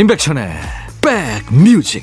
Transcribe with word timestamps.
임백천의 0.00 0.50
백뮤직 1.02 2.02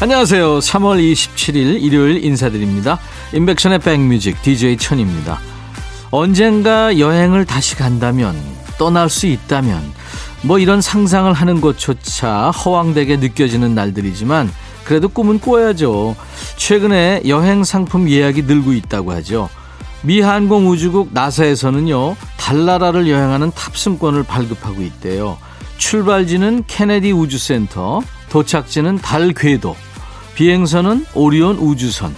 안녕하세요. 0.00 0.58
3월 0.60 1.00
27일 1.00 1.82
일요일 1.82 2.24
인사드립니다. 2.24 3.00
임백천의 3.32 3.80
백뮤직 3.80 4.40
DJ 4.42 4.76
천입니다. 4.76 5.40
언젠가 6.12 6.96
여행을 7.00 7.46
다시 7.46 7.74
간다면 7.74 8.36
떠날 8.78 9.10
수 9.10 9.26
있다면 9.26 10.03
뭐 10.44 10.58
이런 10.58 10.82
상상을 10.82 11.32
하는 11.32 11.60
것조차 11.62 12.50
허황되게 12.50 13.16
느껴지는 13.16 13.74
날들이지만 13.74 14.52
그래도 14.84 15.08
꿈은 15.08 15.40
꿔야죠. 15.40 16.14
최근에 16.56 17.22
여행 17.26 17.64
상품 17.64 18.10
예약이 18.10 18.42
늘고 18.42 18.74
있다고 18.74 19.12
하죠. 19.12 19.48
미 20.02 20.20
항공 20.20 20.68
우주국 20.68 21.10
나사에서는요, 21.12 22.16
달나라를 22.36 23.08
여행하는 23.08 23.52
탑승권을 23.52 24.24
발급하고 24.24 24.82
있대요. 24.82 25.38
출발지는 25.78 26.64
케네디 26.66 27.12
우주센터, 27.12 28.02
도착지는 28.28 28.98
달 28.98 29.32
궤도, 29.32 29.74
비행선은 30.34 31.06
오리온 31.14 31.56
우주선. 31.56 32.14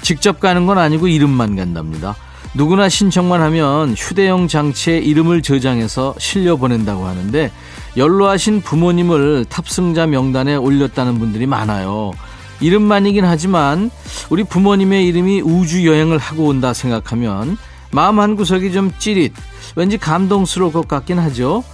직접 0.00 0.40
가는 0.40 0.64
건 0.64 0.78
아니고 0.78 1.08
이름만 1.08 1.56
간답니다. 1.56 2.16
누구나 2.54 2.88
신청만 2.88 3.42
하면 3.42 3.94
휴대용 3.94 4.48
장치에 4.48 4.98
이름을 4.98 5.42
저장해서 5.42 6.14
실려 6.18 6.56
보낸다고 6.56 7.06
하는데 7.06 7.50
연로하신 7.96 8.62
부모님을 8.62 9.46
탑승자 9.48 10.06
명단에 10.06 10.56
올렸다는 10.56 11.18
분들이 11.18 11.46
많아요. 11.46 12.12
이름만이긴 12.60 13.24
하지만 13.24 13.90
우리 14.28 14.44
부모님의 14.44 15.06
이름이 15.06 15.42
우주 15.42 15.86
여행을 15.86 16.18
하고 16.18 16.46
온다 16.46 16.74
생각하면 16.74 17.56
마음 17.92 18.20
한 18.20 18.36
구석이 18.36 18.72
좀 18.72 18.92
찌릿, 18.98 19.32
왠지 19.76 19.96
감동스러울 19.98 20.72
것 20.72 20.86
같긴 20.86 21.18
하죠. 21.18 21.64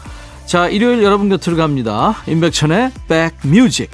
자, 0.46 0.68
일요일 0.68 1.02
여러분 1.02 1.28
곁으로 1.28 1.56
갑니다. 1.56 2.14
임백천의 2.26 2.92
백뮤직. 3.08 3.90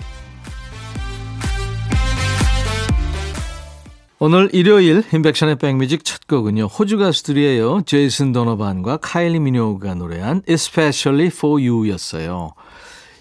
오늘 4.25 4.51
일요일 4.53 5.03
인백션의 5.13 5.57
백뮤직 5.57 6.05
첫 6.05 6.29
곡은요. 6.29 6.67
호주 6.67 6.97
가수들이에요. 6.97 7.81
제이슨 7.87 8.31
도너반과 8.31 8.99
카일리 8.99 9.41
미노가 9.41 9.95
노래한 9.95 10.43
Especially 10.49 11.27
for 11.27 11.61
You였어요. 11.61 12.53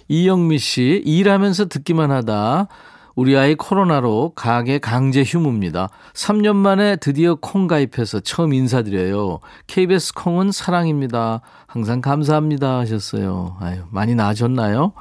이영미 0.10 0.60
씨, 0.60 1.02
일하면서 1.04 1.70
듣기만 1.70 2.12
하다 2.12 2.68
우리 3.16 3.36
아이 3.36 3.56
코로나로 3.56 4.34
가게 4.36 4.78
강제 4.78 5.24
휴무입니다. 5.24 5.90
3년 6.14 6.56
만에 6.56 6.98
드디어 6.98 7.34
콩 7.34 7.66
가입해서 7.66 8.20
처음 8.20 8.54
인사드려요. 8.54 9.40
KBS 9.66 10.14
콩은 10.14 10.52
사랑입니다. 10.52 11.42
항상 11.66 12.02
감사합니다 12.02 12.78
하셨어요. 12.78 13.58
아유, 13.60 13.80
많이 13.90 14.14
나아졌나요? 14.14 14.94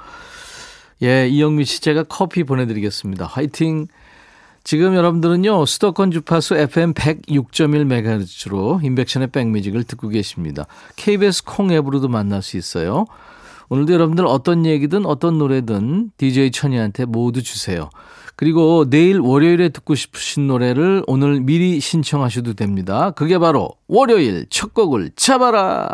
예, 1.02 1.28
이영미 1.28 1.66
씨 1.66 1.82
제가 1.82 2.04
커피 2.04 2.44
보내드리겠습니다. 2.44 3.26
화이팅! 3.26 3.88
지금 4.62 4.94
여러분들은요, 4.94 5.64
수도권 5.64 6.10
주파수 6.10 6.54
FM 6.54 6.92
106.1MHz로 6.94 8.84
인백션의 8.84 9.28
백뮤직을 9.28 9.84
듣고 9.84 10.08
계십니다. 10.08 10.66
KBS 10.96 11.44
콩 11.44 11.72
앱으로도 11.72 12.08
만날 12.08 12.42
수 12.42 12.56
있어요. 12.56 13.06
오늘도 13.70 13.92
여러분들 13.92 14.26
어떤 14.26 14.66
얘기든 14.66 15.06
어떤 15.06 15.38
노래든 15.38 16.10
DJ 16.16 16.50
천이한테 16.50 17.04
모두 17.04 17.42
주세요. 17.42 17.88
그리고 18.36 18.88
내일 18.88 19.18
월요일에 19.20 19.68
듣고 19.68 19.94
싶으신 19.94 20.46
노래를 20.46 21.04
오늘 21.06 21.40
미리 21.40 21.78
신청하셔도 21.78 22.54
됩니다. 22.54 23.12
그게 23.12 23.38
바로 23.38 23.70
월요일 23.86 24.46
첫 24.50 24.74
곡을 24.74 25.12
잡아라! 25.14 25.88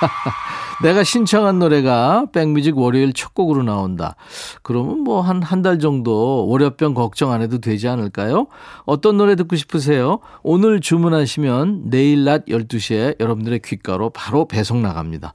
내가 0.80 1.02
신청한 1.02 1.58
노래가 1.58 2.26
백뮤직 2.32 2.78
월요일 2.78 3.12
첫 3.12 3.34
곡으로 3.34 3.64
나온다. 3.64 4.14
그러면 4.62 5.00
뭐 5.00 5.22
한 5.22 5.42
한 5.42 5.62
달 5.62 5.80
정도 5.80 6.46
월요병 6.48 6.94
걱정 6.94 7.32
안 7.32 7.42
해도 7.42 7.58
되지 7.58 7.88
않을까요? 7.88 8.46
어떤 8.84 9.16
노래 9.16 9.34
듣고 9.34 9.56
싶으세요? 9.56 10.20
오늘 10.44 10.80
주문하시면 10.80 11.90
내일 11.90 12.24
낮 12.24 12.46
12시에 12.46 13.18
여러분들의 13.18 13.58
귓가로 13.60 14.10
바로 14.10 14.46
배송 14.46 14.80
나갑니다. 14.82 15.32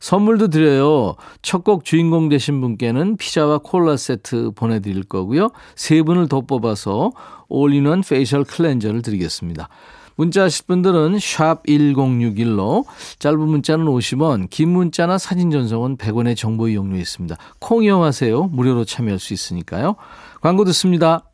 선물도 0.00 0.48
드려요. 0.48 1.16
첫 1.42 1.62
곡 1.64 1.84
주인공 1.84 2.28
되신 2.28 2.60
분께는 2.60 3.16
피자와 3.16 3.58
콜라 3.58 3.96
세트 3.96 4.52
보내드릴 4.54 5.04
거고요. 5.04 5.50
세 5.74 6.02
분을 6.02 6.28
더 6.28 6.40
뽑아서 6.42 7.12
all-in-one 7.48 8.02
facial 8.02 8.44
cleanser를 8.44 9.02
드리겠습니다. 9.02 9.68
문자 10.16 10.44
하실 10.44 10.64
분들은 10.66 11.18
샵 11.20 11.62
1061로 11.66 12.86
짧은 13.18 13.38
문자는 13.38 13.84
50원, 13.86 14.48
긴 14.50 14.70
문자나 14.70 15.18
사진 15.18 15.50
전송은 15.50 15.98
100원의 15.98 16.36
정보 16.36 16.68
이용료 16.68 16.96
있습니다. 16.96 17.36
콩 17.58 17.84
이용하세요. 17.84 18.44
무료로 18.44 18.84
참여할 18.84 19.18
수 19.18 19.34
있으니까요. 19.34 19.96
광고 20.40 20.64
듣습니다. 20.64 21.30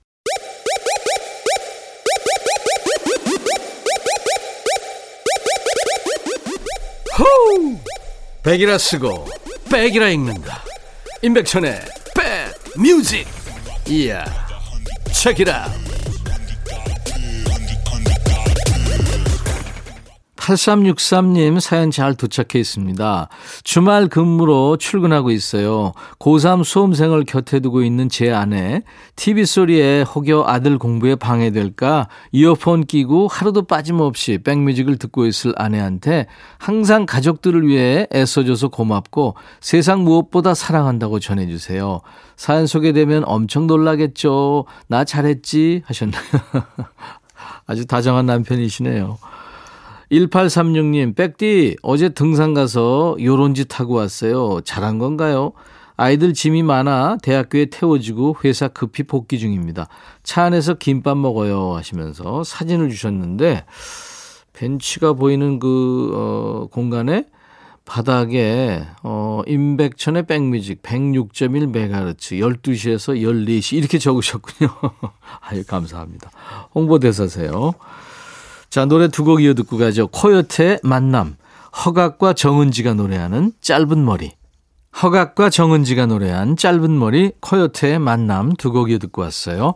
호우! 7.18 7.76
백이라 8.42 8.78
쓰고 8.78 9.26
백이라 9.70 10.08
읽는다. 10.08 10.62
임백천의 11.22 11.80
백 12.16 12.52
뮤직. 12.76 13.26
이야. 13.88 14.24
책이라. 15.12 15.91
8363님 20.52 21.60
사연 21.60 21.90
잘 21.90 22.14
도착해 22.14 22.58
있습니다. 22.60 23.28
주말 23.64 24.08
근무로 24.08 24.76
출근하고 24.76 25.30
있어요. 25.30 25.92
고3 26.18 26.64
수험생을 26.64 27.24
곁에 27.24 27.60
두고 27.60 27.82
있는 27.82 28.08
제 28.08 28.32
아내. 28.32 28.82
TV 29.16 29.46
소리에 29.46 30.02
혹여 30.02 30.44
아들 30.46 30.78
공부에 30.78 31.14
방해될까 31.14 32.08
이어폰 32.32 32.84
끼고 32.84 33.28
하루도 33.28 33.62
빠짐없이 33.62 34.38
백뮤직을 34.44 34.96
듣고 34.98 35.26
있을 35.26 35.54
아내한테 35.56 36.26
항상 36.58 37.06
가족들을 37.06 37.66
위해 37.66 38.06
애써줘서 38.14 38.68
고맙고 38.68 39.34
세상 39.60 40.04
무엇보다 40.04 40.54
사랑한다고 40.54 41.18
전해주세요. 41.18 42.00
사연 42.36 42.66
소개되면 42.66 43.24
엄청 43.26 43.66
놀라겠죠. 43.66 44.66
나 44.88 45.04
잘했지 45.04 45.82
하셨나요? 45.86 46.22
아주 47.66 47.86
다정한 47.86 48.26
남편이시네요. 48.26 49.18
1836님, 50.12 51.16
백디, 51.16 51.78
어제 51.82 52.10
등산 52.10 52.52
가서 52.52 53.16
요런 53.18 53.54
짓 53.54 53.80
하고 53.80 53.94
왔어요. 53.94 54.60
잘한 54.60 54.98
건가요? 54.98 55.52
아이들 55.96 56.34
짐이 56.34 56.62
많아 56.62 57.16
대학교에 57.22 57.66
태워주고 57.66 58.36
회사 58.44 58.68
급히 58.68 59.04
복귀 59.04 59.38
중입니다. 59.38 59.88
차 60.22 60.44
안에서 60.44 60.74
김밥 60.74 61.16
먹어요 61.16 61.74
하시면서 61.74 62.44
사진을 62.44 62.90
주셨는데, 62.90 63.64
벤치가 64.52 65.14
보이는 65.14 65.58
그, 65.58 66.12
어, 66.14 66.68
공간에 66.70 67.24
바닥에, 67.86 68.84
어, 69.02 69.40
임백천의 69.46 70.26
백뮤직 70.26 70.82
106.1MHz 70.82 72.38
12시에서 72.38 73.18
14시 73.18 73.78
이렇게 73.78 73.98
적으셨군요. 73.98 74.68
아유, 75.40 75.64
감사합니다. 75.66 76.30
홍보대사세요. 76.74 77.72
자, 78.72 78.86
노래 78.86 79.08
두 79.08 79.24
곡 79.24 79.42
이어 79.42 79.52
듣고 79.52 79.76
가죠. 79.76 80.06
코요태의 80.06 80.80
만남. 80.82 81.36
허각과 81.84 82.32
정은지가 82.32 82.94
노래하는 82.94 83.52
짧은 83.60 84.02
머리. 84.02 84.32
허각과 85.02 85.50
정은지가 85.50 86.06
노래한 86.06 86.56
짧은 86.56 86.98
머리, 86.98 87.32
코요태의 87.42 87.98
만남 87.98 88.54
두 88.54 88.72
곡 88.72 88.90
이어 88.90 88.96
듣고 88.96 89.20
왔어요. 89.20 89.74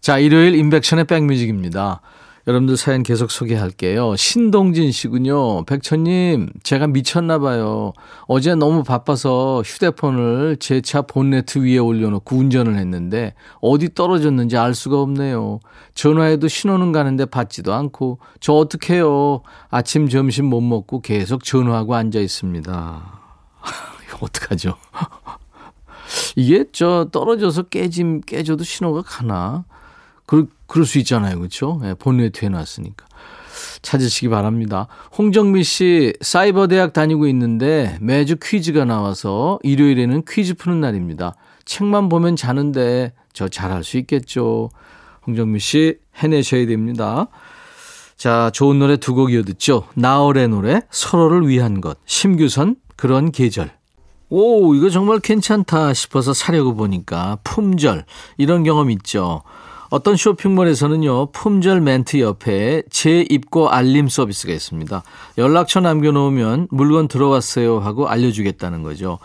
자, 0.00 0.18
일요일 0.18 0.54
인백션의 0.54 1.04
백뮤직입니다. 1.04 2.00
여러분들 2.46 2.76
사연 2.76 3.02
계속 3.02 3.30
소개할게요. 3.30 4.16
신동진 4.16 4.92
씨군요. 4.92 5.64
백천님, 5.66 6.48
제가 6.62 6.86
미쳤나봐요. 6.86 7.92
어제 8.26 8.54
너무 8.54 8.82
바빠서 8.82 9.62
휴대폰을 9.64 10.56
제 10.58 10.80
차 10.80 11.02
본네트 11.02 11.58
위에 11.58 11.78
올려놓고 11.78 12.34
운전을 12.36 12.76
했는데 12.76 13.34
어디 13.60 13.92
떨어졌는지 13.94 14.56
알 14.56 14.74
수가 14.74 15.00
없네요. 15.00 15.60
전화해도 15.94 16.48
신호는 16.48 16.92
가는데 16.92 17.26
받지도 17.26 17.74
않고 17.74 18.18
저 18.40 18.54
어떡해요. 18.54 19.42
아침, 19.68 20.08
점심 20.08 20.46
못 20.46 20.60
먹고 20.62 21.02
계속 21.02 21.44
전화하고 21.44 21.94
앉아 21.94 22.18
있습니다. 22.18 23.20
어떡하죠? 24.20 24.76
이게 26.36 26.64
저 26.72 27.08
떨어져서 27.12 27.64
깨짐, 27.64 28.22
깨져도 28.22 28.64
신호가 28.64 29.02
가나? 29.02 29.64
그, 30.26 30.48
그럴 30.70 30.86
수 30.86 30.98
있잖아요. 30.98 31.36
그렇죠? 31.38 31.80
네, 31.82 31.94
본네트 31.94 32.44
해놨으니까. 32.44 33.04
찾으시기 33.82 34.28
바랍니다. 34.28 34.86
홍정미 35.18 35.64
씨, 35.64 36.12
사이버 36.20 36.68
대학 36.68 36.92
다니고 36.92 37.26
있는데 37.26 37.98
매주 38.00 38.36
퀴즈가 38.40 38.84
나와서 38.84 39.58
일요일에는 39.64 40.22
퀴즈 40.28 40.54
푸는 40.54 40.80
날입니다. 40.80 41.34
책만 41.64 42.08
보면 42.08 42.36
자는데 42.36 43.12
저 43.32 43.48
잘할 43.48 43.82
수 43.82 43.98
있겠죠. 43.98 44.70
홍정미 45.26 45.58
씨, 45.58 45.98
해내셔야 46.16 46.66
됩니다. 46.66 47.26
자, 48.16 48.50
좋은 48.52 48.78
노래 48.78 48.96
두 48.96 49.14
곡 49.14 49.32
이어 49.32 49.42
듣죠. 49.42 49.84
나얼의 49.94 50.48
노래, 50.48 50.82
서로를 50.90 51.48
위한 51.48 51.80
것. 51.80 51.98
심규선, 52.06 52.76
그런 52.96 53.32
계절. 53.32 53.72
오, 54.28 54.74
이거 54.76 54.88
정말 54.90 55.18
괜찮다 55.18 55.92
싶어서 55.94 56.32
사려고 56.32 56.76
보니까 56.76 57.38
품절 57.42 58.04
이런 58.36 58.62
경험 58.62 58.90
있죠. 58.92 59.42
어떤 59.90 60.16
쇼핑몰에서는요, 60.16 61.32
품절 61.32 61.80
멘트 61.80 62.20
옆에 62.20 62.82
재입고 62.90 63.70
알림 63.70 64.08
서비스가 64.08 64.52
있습니다. 64.52 65.02
연락처 65.36 65.80
남겨놓으면 65.80 66.68
물건 66.70 67.08
들어왔어요 67.08 67.80
하고 67.80 68.08
알려주겠다는 68.08 68.84
거죠. 68.84 69.18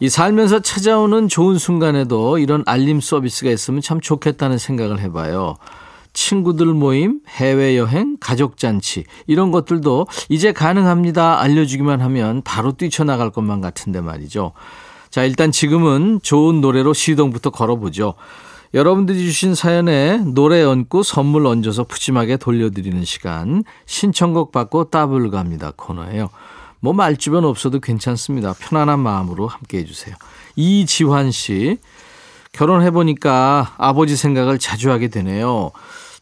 이 0.00 0.10
살면서 0.10 0.60
찾아오는 0.60 1.28
좋은 1.28 1.56
순간에도 1.56 2.38
이런 2.38 2.62
알림 2.66 3.00
서비스가 3.00 3.50
있으면 3.50 3.80
참 3.80 4.00
좋겠다는 4.00 4.58
생각을 4.58 5.00
해봐요. 5.00 5.56
친구들 6.12 6.66
모임, 6.66 7.20
해외여행, 7.28 8.18
가족잔치, 8.20 9.04
이런 9.26 9.50
것들도 9.50 10.08
이제 10.28 10.52
가능합니다. 10.52 11.40
알려주기만 11.40 12.02
하면 12.02 12.42
바로 12.42 12.72
뛰쳐나갈 12.72 13.30
것만 13.30 13.62
같은데 13.62 14.02
말이죠. 14.02 14.52
자, 15.08 15.24
일단 15.24 15.52
지금은 15.52 16.20
좋은 16.22 16.60
노래로 16.60 16.92
시동부터 16.92 17.48
걸어보죠. 17.48 18.14
여러분들이 18.74 19.18
주신 19.18 19.54
사연에 19.54 20.16
노래 20.18 20.62
얹고 20.62 21.02
선물 21.02 21.46
얹어서 21.46 21.84
푸짐하게 21.84 22.38
돌려드리는 22.38 23.04
시간. 23.04 23.64
신청곡 23.84 24.50
받고 24.50 24.84
따블 24.84 25.30
갑니다. 25.30 25.72
코너예요. 25.76 26.30
뭐 26.80 26.94
말주변 26.94 27.44
없어도 27.44 27.80
괜찮습니다. 27.80 28.54
편안한 28.58 28.98
마음으로 28.98 29.46
함께 29.46 29.78
해 29.78 29.84
주세요. 29.84 30.14
이지환 30.56 31.30
씨. 31.32 31.78
결혼해 32.52 32.90
보니까 32.92 33.74
아버지 33.76 34.16
생각을 34.16 34.58
자주 34.58 34.90
하게 34.90 35.08
되네요. 35.08 35.70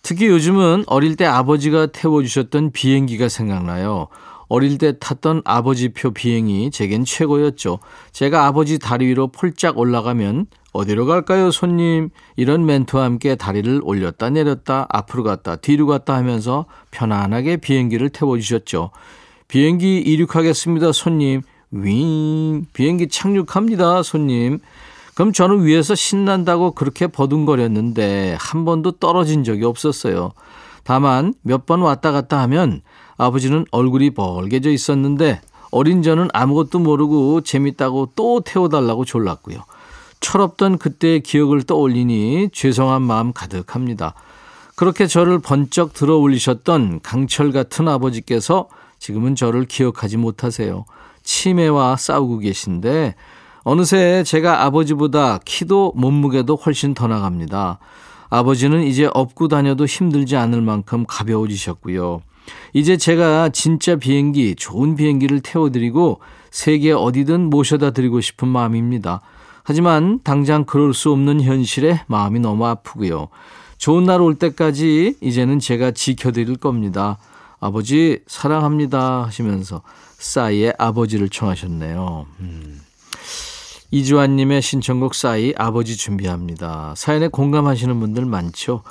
특히 0.02 0.26
요즘은 0.26 0.84
어릴 0.86 1.14
때 1.14 1.26
아버지가 1.26 1.86
태워주셨던 1.86 2.72
비행기가 2.72 3.28
생각나요. 3.28 4.08
어릴 4.48 4.78
때 4.78 4.98
탔던 4.98 5.42
아버지표 5.44 6.10
비행이 6.10 6.72
제겐 6.72 7.04
최고였죠. 7.04 7.78
제가 8.10 8.46
아버지 8.46 8.80
다리 8.80 9.06
위로 9.06 9.28
폴짝 9.28 9.78
올라가면 9.78 10.46
어디로 10.72 11.06
갈까요, 11.06 11.50
손님? 11.50 12.10
이런 12.36 12.64
멘트와 12.64 13.04
함께 13.04 13.34
다리를 13.34 13.80
올렸다 13.82 14.30
내렸다 14.30 14.86
앞으로 14.88 15.24
갔다 15.24 15.56
뒤로 15.56 15.86
갔다 15.86 16.14
하면서 16.14 16.66
편안하게 16.92 17.56
비행기를 17.56 18.10
태워주셨죠. 18.10 18.90
비행기 19.48 19.98
이륙하겠습니다, 19.98 20.92
손님. 20.92 21.42
윙, 21.72 22.66
비행기 22.72 23.08
착륙합니다, 23.08 24.02
손님. 24.04 24.58
그럼 25.14 25.32
저는 25.32 25.64
위에서 25.64 25.94
신난다고 25.96 26.70
그렇게 26.72 27.08
버둥거렸는데 27.08 28.36
한 28.38 28.64
번도 28.64 28.92
떨어진 28.92 29.42
적이 29.42 29.64
없었어요. 29.64 30.32
다만 30.84 31.34
몇 31.42 31.66
번 31.66 31.82
왔다 31.82 32.12
갔다 32.12 32.40
하면 32.42 32.80
아버지는 33.16 33.66
얼굴이 33.70 34.10
벌게져 34.10 34.70
있었는데 34.70 35.40
어린 35.72 36.02
저는 36.02 36.28
아무것도 36.32 36.78
모르고 36.78 37.42
재밌다고 37.42 38.12
또 38.16 38.40
태워달라고 38.40 39.04
졸랐고요. 39.04 39.58
철없던 40.20 40.78
그때의 40.78 41.20
기억을 41.20 41.62
떠올리니 41.62 42.50
죄송한 42.52 43.02
마음 43.02 43.32
가득합니다. 43.32 44.14
그렇게 44.76 45.06
저를 45.06 45.38
번쩍 45.40 45.92
들어 45.92 46.16
올리셨던 46.16 47.00
강철 47.02 47.52
같은 47.52 47.88
아버지께서 47.88 48.68
지금은 48.98 49.34
저를 49.34 49.64
기억하지 49.64 50.16
못하세요. 50.16 50.84
치매와 51.22 51.96
싸우고 51.96 52.38
계신데 52.38 53.14
어느새 53.62 54.22
제가 54.24 54.64
아버지보다 54.64 55.38
키도 55.44 55.92
몸무게도 55.96 56.56
훨씬 56.56 56.94
더 56.94 57.06
나갑니다. 57.08 57.78
아버지는 58.30 58.84
이제 58.84 59.10
업고 59.12 59.48
다녀도 59.48 59.84
힘들지 59.84 60.36
않을 60.36 60.62
만큼 60.62 61.04
가벼워지셨고요. 61.06 62.22
이제 62.72 62.96
제가 62.96 63.50
진짜 63.50 63.96
비행기, 63.96 64.54
좋은 64.54 64.96
비행기를 64.96 65.40
태워드리고 65.40 66.20
세계 66.50 66.92
어디든 66.92 67.50
모셔다 67.50 67.90
드리고 67.90 68.20
싶은 68.20 68.48
마음입니다. 68.48 69.20
하지만 69.70 70.18
당장 70.24 70.64
그럴 70.64 70.92
수 70.92 71.12
없는 71.12 71.42
현실에 71.42 72.02
마음이 72.08 72.40
너무 72.40 72.66
아프고요. 72.66 73.28
좋은 73.78 74.02
날 74.04 74.20
올 74.20 74.34
때까지 74.34 75.14
이제는 75.20 75.60
제가 75.60 75.92
지켜드릴 75.92 76.56
겁니다. 76.56 77.18
아버지 77.60 78.18
사랑합니다 78.26 79.26
하시면서 79.26 79.82
싸이의 80.18 80.74
아버지를 80.76 81.28
청하셨네요. 81.28 82.26
음. 82.40 82.80
이주환님의 83.92 84.60
신청곡 84.60 85.14
싸이 85.14 85.54
아버지 85.56 85.96
준비합니다. 85.96 86.94
사연에 86.96 87.28
공감하시는 87.28 88.00
분들 88.00 88.24
많죠. 88.24 88.82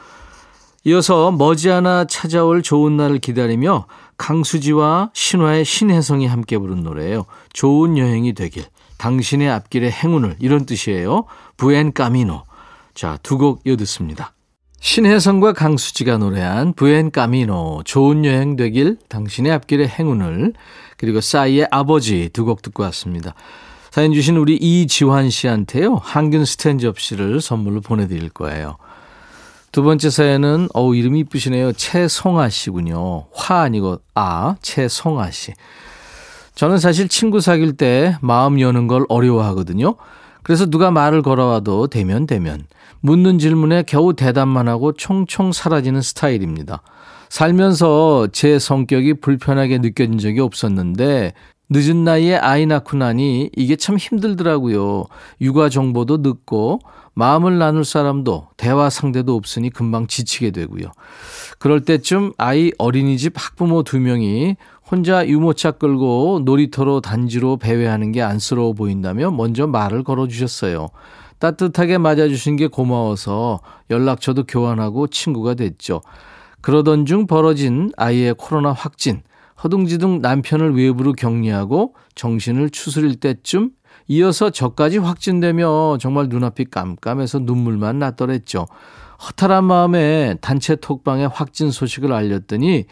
이어서 0.85 1.29
머지않아 1.33 2.05
찾아올 2.05 2.63
좋은 2.63 2.95
날을 2.95 3.19
기다리며 3.19 3.85
강수지와 4.17 5.09
신화의 5.11 5.65
신혜성이 5.65 6.25
함께 6.27 6.57
부른 6.57 6.83
노래예요. 6.83 7.25
좋은 7.51 7.97
여행이 7.97 8.33
되길. 8.33 8.63
당신의 8.99 9.49
앞길의 9.49 9.91
행운을 9.91 10.35
이런 10.39 10.65
뜻이에요. 10.65 11.25
부엔 11.57 11.93
까미노. 11.93 12.43
자, 12.93 13.17
두 13.23 13.37
곡 13.37 13.61
이어듣습니다. 13.65 14.33
신혜성과 14.81 15.53
강수지가 15.53 16.19
노래한 16.19 16.73
부엔 16.73 17.11
까미노 17.11 17.81
좋은 17.85 18.23
여행 18.23 18.55
되길 18.55 18.97
당신의 19.09 19.51
앞길의 19.51 19.87
행운을 19.89 20.53
그리고 20.97 21.19
싸이의 21.19 21.67
아버지 21.71 22.29
두 22.31 22.45
곡 22.45 22.61
듣고 22.61 22.83
왔습니다. 22.83 23.33
사연 23.91 24.13
주신 24.13 24.37
우리 24.37 24.55
이지환 24.55 25.29
씨한테요. 25.29 25.95
항균 25.95 26.45
스탠 26.45 26.77
접시를 26.77 27.41
선물로 27.41 27.81
보내드릴 27.81 28.29
거예요. 28.29 28.77
두 29.71 29.83
번째 29.83 30.09
사연은 30.09 30.67
어우 30.73 30.95
이름이 30.95 31.19
이쁘시네요. 31.21 31.73
최송아 31.73 32.49
씨군요. 32.49 33.25
화 33.33 33.61
아니고 33.61 33.99
아 34.15 34.55
최송아 34.61 35.31
씨. 35.31 35.53
저는 36.59 36.77
사실 36.77 37.07
친구 37.07 37.39
사귈 37.39 37.77
때 37.77 38.17
마음 38.19 38.59
여는 38.59 38.87
걸 38.87 39.05
어려워하거든요. 39.07 39.95
그래서 40.43 40.65
누가 40.65 40.91
말을 40.91 41.21
걸어와도 41.21 41.87
대면 41.87 42.27
대면 42.27 42.65
묻는 42.99 43.39
질문에 43.39 43.83
겨우 43.83 44.13
대답만 44.13 44.67
하고 44.67 44.91
총총 44.91 45.53
사라지는 45.53 46.01
스타일입니다. 46.01 46.81
살면서 47.29 48.27
제 48.33 48.59
성격이 48.59 49.21
불편하게 49.21 49.77
느껴진 49.77 50.17
적이 50.17 50.41
없었는데 50.41 51.31
늦은 51.69 52.03
나이에 52.03 52.35
아이 52.35 52.65
낳고 52.65 52.97
나니 52.97 53.49
이게 53.55 53.77
참 53.77 53.95
힘들더라고요. 53.95 55.05
육아 55.39 55.69
정보도 55.69 56.17
늦고 56.17 56.81
마음을 57.13 57.57
나눌 57.57 57.85
사람도 57.85 58.47
대화 58.57 58.89
상대도 58.89 59.35
없으니 59.35 59.69
금방 59.69 60.07
지치게 60.07 60.51
되고요. 60.51 60.91
그럴 61.57 61.85
때쯤 61.85 62.33
아이 62.37 62.71
어린이집 62.77 63.33
학부모 63.35 63.83
두 63.83 63.99
명이 63.99 64.55
혼자 64.91 65.27
유모차 65.27 65.71
끌고 65.71 66.41
놀이터로 66.45 67.01
단지로 67.01 67.57
배회하는 67.57 68.11
게 68.11 68.23
안쓰러워 68.23 68.73
보인다며 68.73 69.29
먼저 69.29 69.67
말을 69.67 70.03
걸어주셨어요. 70.03 70.87
따뜻하게 71.37 71.99
맞아주신 71.99 72.55
게 72.55 72.67
고마워서 72.67 73.59
연락처도 73.91 74.45
교환하고 74.45 75.07
친구가 75.07 75.53
됐죠. 75.53 76.01
그러던 76.61 77.05
중 77.05 77.27
벌어진 77.27 77.91
아이의 77.97 78.33
코로나 78.37 78.71
확진. 78.71 79.21
허둥지둥 79.63 80.21
남편을 80.21 80.75
외부로 80.75 81.13
격리하고 81.13 81.93
정신을 82.15 82.71
추스릴 82.71 83.15
때쯤 83.19 83.71
이어서 84.09 84.49
저까지 84.49 84.97
확진되며 84.97 85.99
정말 85.99 86.29
눈앞이 86.29 86.65
깜깜해서 86.65 87.39
눈물만 87.39 87.99
났더랬죠. 87.99 88.65
허탈한 89.23 89.63
마음에 89.63 90.35
단체 90.41 90.75
톡방에 90.75 91.25
확진 91.25 91.69
소식을 91.69 92.11
알렸더니 92.11 92.85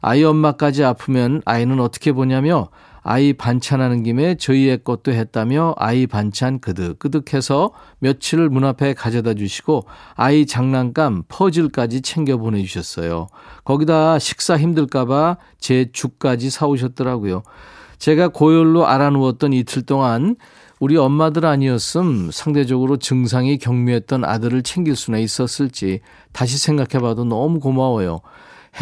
아이 0.00 0.24
엄마까지 0.24 0.82
아프면 0.82 1.42
아이는 1.44 1.78
어떻게 1.78 2.10
보냐며 2.10 2.70
아이 3.04 3.34
반찬하는 3.34 4.02
김에 4.02 4.34
저희의 4.34 4.82
것도 4.82 5.12
했다며 5.12 5.74
아이 5.76 6.08
반찬 6.08 6.58
그득그득해서 6.58 7.70
며칠을 8.00 8.48
문 8.48 8.64
앞에 8.64 8.94
가져다 8.94 9.34
주시고 9.34 9.84
아이 10.16 10.44
장난감 10.44 11.22
퍼즐까지 11.28 12.02
챙겨 12.02 12.36
보내주셨어요. 12.36 13.28
거기다 13.62 14.18
식사 14.18 14.58
힘들까봐 14.58 15.36
제 15.60 15.90
죽까지 15.92 16.50
사오셨더라고요. 16.50 17.44
제가 17.98 18.28
고열로 18.28 18.86
알아누웠던 18.86 19.52
이틀 19.52 19.82
동안 19.82 20.36
우리 20.84 20.98
엄마들 20.98 21.46
아니었음 21.46 22.30
상대적으로 22.30 22.98
증상이 22.98 23.56
경미했던 23.56 24.22
아들을 24.22 24.62
챙길 24.62 24.96
수나 24.96 25.16
있었을지 25.16 26.00
다시 26.32 26.58
생각해봐도 26.58 27.24
너무 27.24 27.58
고마워요. 27.58 28.20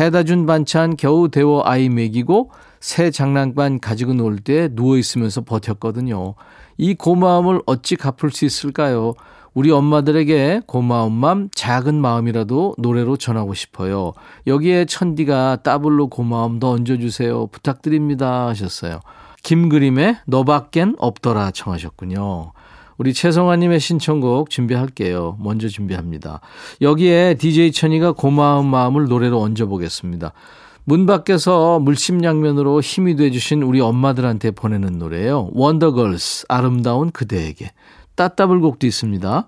해다 0.01 0.25
준 0.25 0.45
반찬 0.45 0.97
겨우 0.97 1.29
데워 1.29 1.63
아이 1.65 1.89
먹이고 1.89 2.51
새 2.81 3.13
장난감 3.13 3.79
가지고 3.79 4.15
놀 4.15 4.41
때 4.41 4.69
누워 4.75 4.97
있으면서 4.97 5.43
버텼거든요. 5.43 6.35
이 6.77 6.95
고마움을 6.95 7.63
어찌 7.67 7.95
갚을 7.95 8.33
수 8.33 8.47
있을까요? 8.47 9.15
우리 9.55 9.71
엄마들에게 9.71 10.63
고마운 10.67 11.13
마음, 11.13 11.51
작은 11.55 11.95
마음이라도 12.01 12.75
노래로 12.79 13.17
전하고 13.17 13.55
싶어요. 13.55 14.13
여기에 14.49 14.87
천디가 14.87 15.59
따블로 15.63 16.09
고마움 16.09 16.59
더 16.59 16.71
얹어주세요. 16.71 17.47
부탁드립니다. 17.47 18.49
하셨어요. 18.49 18.99
김그림의 19.43 20.19
너밖엔 20.27 20.97
없더라 20.99 21.51
청하셨군요. 21.51 22.53
우리 22.99 23.15
최성아님의 23.15 23.81
신청곡 23.81 24.51
준비할게요. 24.51 25.37
먼저 25.41 25.69
준비합니다. 25.69 26.41
여기에 26.81 27.35
DJ 27.35 27.73
천이가 27.73 28.13
고마운 28.13 28.67
마음을 28.67 29.07
노래로 29.07 29.41
얹어보겠습니다. 29.41 30.33
문 30.85 31.07
밖에서 31.07 31.79
물심양면으로 31.81 32.81
힘이 32.81 33.17
돼주신 33.17 33.63
우리 33.63 33.81
엄마들한테 33.81 34.51
보내는 34.51 34.99
노래예요. 34.99 35.51
원더걸스 35.53 36.47
아름다운 36.49 37.11
그대에게. 37.11 37.71
따따블 38.15 38.61
곡도 38.61 38.87
있습니다. 38.87 39.47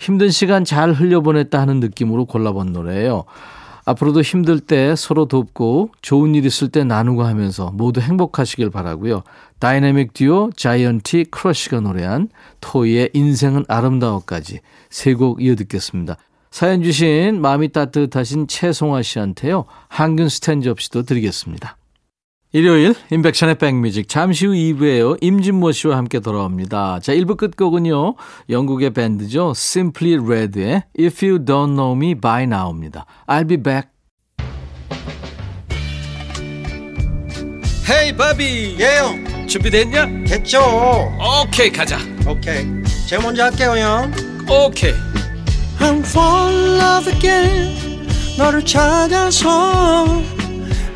힘든 0.00 0.30
시간 0.30 0.64
잘 0.64 0.92
흘려보냈다 0.92 1.60
하는 1.60 1.80
느낌으로 1.80 2.24
골라본 2.24 2.72
노래예요. 2.72 3.24
앞으로도 3.90 4.22
힘들 4.22 4.60
때 4.60 4.94
서로 4.96 5.26
돕고 5.26 5.90
좋은 6.02 6.34
일 6.34 6.46
있을 6.46 6.68
때 6.68 6.84
나누고 6.84 7.24
하면서 7.24 7.70
모두 7.72 8.00
행복하시길 8.00 8.70
바라고요. 8.70 9.22
다이내믹 9.58 10.14
듀오 10.14 10.50
자이언티 10.56 11.26
크러쉬가 11.30 11.80
노래한 11.80 12.28
토이의 12.60 13.10
인생은 13.12 13.64
아름다워까지 13.68 14.60
세 14.90 15.14
곡 15.14 15.42
이어 15.42 15.54
듣겠습니다. 15.56 16.16
사연 16.50 16.82
주신 16.82 17.40
마음이 17.40 17.68
따뜻하신 17.68 18.48
최송아 18.48 19.02
씨한테요. 19.02 19.66
항균 19.88 20.28
스탠 20.28 20.62
접시도 20.62 21.02
드리겠습니다. 21.02 21.76
일요일 22.52 22.94
인백션의 23.12 23.56
백뮤직 23.56 24.08
잠시 24.08 24.46
후 24.46 24.52
2부에요. 24.52 25.18
임진모 25.20 25.70
씨와 25.72 25.96
함께 25.96 26.18
돌아옵니다. 26.18 26.98
자 27.00 27.14
1부 27.14 27.36
끝곡은요. 27.36 28.16
영국의 28.48 28.90
밴드죠. 28.90 29.52
Simply 29.54 30.18
Red의 30.18 30.82
If 30.98 31.24
You 31.24 31.44
Don't 31.44 31.76
Know 31.76 31.92
Me 31.92 32.14
By 32.14 32.44
Now입니다. 32.44 33.06
I'll 33.28 33.48
be 33.48 33.56
back. 33.56 33.88
헤이 37.88 38.16
바비 38.16 38.76
예영 38.78 39.48
준비됐냐? 39.48 40.06
됐죠 40.28 40.60
오케이 41.18 41.70
가자 41.72 41.98
오케이 42.24 42.64
제가 43.08 43.20
먼저 43.20 43.44
할게요 43.44 43.74
형 43.76 44.12
오케이 44.48 44.94
I'm 45.80 45.98
fall 46.06 46.54
in 46.54 46.80
love 46.80 47.12
again 47.12 48.06
너를 48.38 48.64
찾아서 48.64 50.06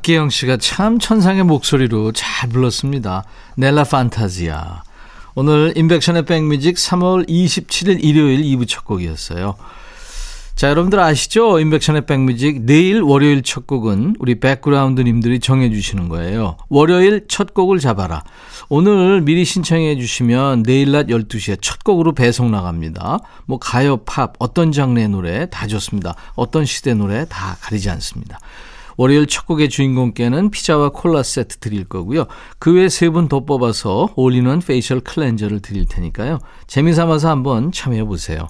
박기영 0.00 0.30
씨가 0.30 0.56
참 0.56 0.98
천상의 0.98 1.44
목소리로 1.44 2.12
잘 2.12 2.48
불렀습니다. 2.48 3.24
넬라 3.56 3.84
판타지아. 3.84 4.82
오늘 5.34 5.74
인백션의 5.76 6.24
백뮤직 6.24 6.76
3월 6.76 7.28
27일 7.28 8.02
일요일 8.02 8.42
2부 8.42 8.66
첫 8.66 8.84
곡이었어요. 8.84 9.56
자, 10.54 10.68
여러분들 10.68 10.98
아시죠? 11.00 11.58
임백천의 11.58 12.06
백뮤직 12.06 12.62
내일 12.62 13.02
월요일 13.02 13.42
첫 13.42 13.66
곡은 13.66 14.16
우리 14.18 14.40
백그라운드님들이 14.40 15.38
정해주시는 15.38 16.08
거예요. 16.08 16.56
월요일 16.68 17.26
첫 17.28 17.52
곡을 17.52 17.78
잡아라. 17.78 18.24
오늘 18.68 19.20
미리 19.20 19.44
신청해 19.44 19.96
주시면 19.96 20.62
내일 20.62 20.92
낮 20.92 21.08
12시에 21.08 21.58
첫 21.60 21.84
곡으로 21.84 22.12
배송 22.12 22.50
나갑니다. 22.50 23.18
뭐 23.46 23.58
가요, 23.58 23.98
팝, 23.98 24.32
어떤 24.38 24.72
장르의 24.72 25.08
노래 25.08 25.48
다 25.50 25.66
좋습니다. 25.66 26.14
어떤 26.36 26.64
시대 26.64 26.94
노래 26.94 27.26
다 27.28 27.56
가리지 27.60 27.90
않습니다. 27.90 28.38
월요일 29.00 29.26
첫 29.26 29.46
곡의 29.46 29.70
주인공께는 29.70 30.50
피자와 30.50 30.90
콜라 30.90 31.22
세트 31.22 31.56
드릴 31.56 31.84
거고요. 31.84 32.26
그 32.58 32.74
외에 32.74 32.90
세분 32.90 33.28
더 33.28 33.46
뽑아서 33.46 34.10
올리는 34.14 34.58
facial 34.58 35.00
cleanser를 35.00 35.60
드릴 35.60 35.86
테니까요. 35.86 36.38
재미삼아서 36.66 37.30
한번 37.30 37.72
참여해 37.72 38.04
보세요. 38.04 38.48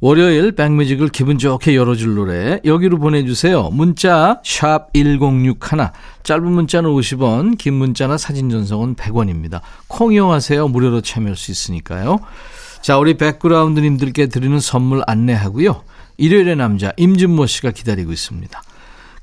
월요일 0.00 0.52
백뮤직을 0.52 1.10
기분 1.10 1.36
좋게 1.36 1.76
열어줄 1.76 2.14
노래 2.14 2.58
여기로 2.64 2.96
보내주세요. 2.96 3.68
문자 3.68 4.40
샵 4.42 4.94
1061, 4.94 5.90
짧은 6.22 6.50
문자는 6.50 6.88
50원, 6.88 7.58
긴 7.58 7.74
문자나 7.74 8.16
사진 8.16 8.48
전송은 8.48 8.94
100원입니다. 8.94 9.60
콩 9.88 10.14
이용하세요. 10.14 10.68
무료로 10.68 11.02
참여할 11.02 11.36
수 11.36 11.50
있으니까요. 11.50 12.20
자, 12.80 12.96
우리 12.96 13.18
백그라운드님들께 13.18 14.28
드리는 14.28 14.58
선물 14.58 15.02
안내하고요. 15.06 15.82
일요일의 16.16 16.56
남자 16.56 16.94
임진모 16.96 17.44
씨가 17.44 17.72
기다리고 17.72 18.10
있습니다. 18.10 18.62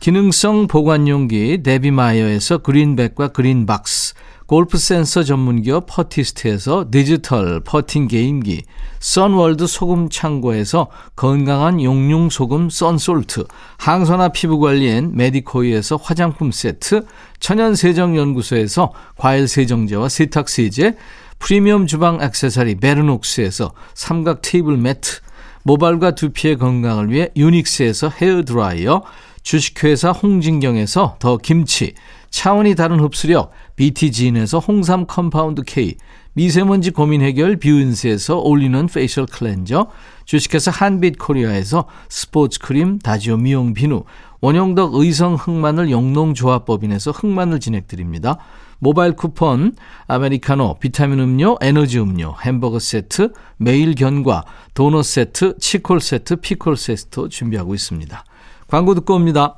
기능성 0.03 0.67
보관용기 0.67 1.63
데비마이어에서 1.63 2.57
그린백과 2.57 3.29
그린박스 3.29 4.15
골프 4.47 4.77
센서 4.77 5.23
전문기업 5.23 5.85
퍼티스트에서 5.87 6.87
디지털 6.91 7.61
퍼팅 7.61 8.09
게임기, 8.09 8.63
선월드 8.99 9.65
소금 9.65 10.09
창고에서 10.09 10.89
건강한 11.15 11.81
용융 11.81 12.29
소금 12.29 12.69
썬솔트, 12.69 13.45
항산화 13.77 14.33
피부 14.33 14.59
관리엔 14.59 15.15
메디코이에서 15.15 15.95
화장품 15.95 16.51
세트, 16.51 17.05
천연 17.39 17.73
세정 17.73 18.17
연구소에서 18.17 18.91
과일 19.15 19.47
세정제와 19.47 20.09
세탁 20.09 20.49
세제, 20.49 20.97
프리미엄 21.39 21.87
주방 21.87 22.19
액세서리 22.21 22.75
베르녹스에서 22.75 23.71
삼각 23.93 24.41
테이블 24.41 24.75
매트, 24.75 25.21
모발과 25.63 26.15
두피의 26.15 26.57
건강을 26.57 27.09
위해 27.09 27.29
유닉스에서 27.37 28.09
헤어 28.09 28.43
드라이어, 28.43 29.03
주식회사 29.43 30.11
홍진경에서 30.11 31.17
더 31.19 31.37
김치, 31.37 31.93
차원이 32.29 32.75
다른 32.75 32.99
흡수력 32.99 33.51
BT진에서 33.75 34.59
홍삼 34.59 35.05
compound 35.05 35.61
K, 35.63 35.95
미세먼지 36.33 36.89
고민 36.89 37.21
해결 37.21 37.57
뷰인스에서 37.57 38.39
올리는 38.39 38.87
facial 38.87 39.27
cleanser, 39.27 39.87
주식회사 40.25 40.71
한빛 40.71 41.19
코리아에서 41.19 41.85
스포츠 42.09 42.59
크림 42.59 42.97
다지오 42.97 43.37
미용 43.37 43.73
비누, 43.73 44.05
원형덕 44.41 44.95
의성 44.95 45.35
흑마늘 45.35 45.91
영농조합법인에서 45.91 47.11
흑마늘 47.11 47.59
진행드립니다. 47.59 48.37
모바일 48.79 49.13
쿠폰, 49.13 49.75
아메리카노, 50.07 50.79
비타민 50.79 51.19
음료, 51.19 51.57
에너지 51.61 51.99
음료, 51.99 52.35
햄버거 52.41 52.79
세트, 52.79 53.31
매일 53.57 53.95
견과, 53.95 54.43
도넛 54.73 55.05
세트, 55.05 55.57
치콜 55.59 56.01
세트, 56.01 56.37
피콜 56.37 56.75
세트 56.75 57.29
준비하고 57.29 57.75
있습니다. 57.75 58.25
광고 58.73 58.95
듣고 58.95 59.13
옵니다. 59.13 59.55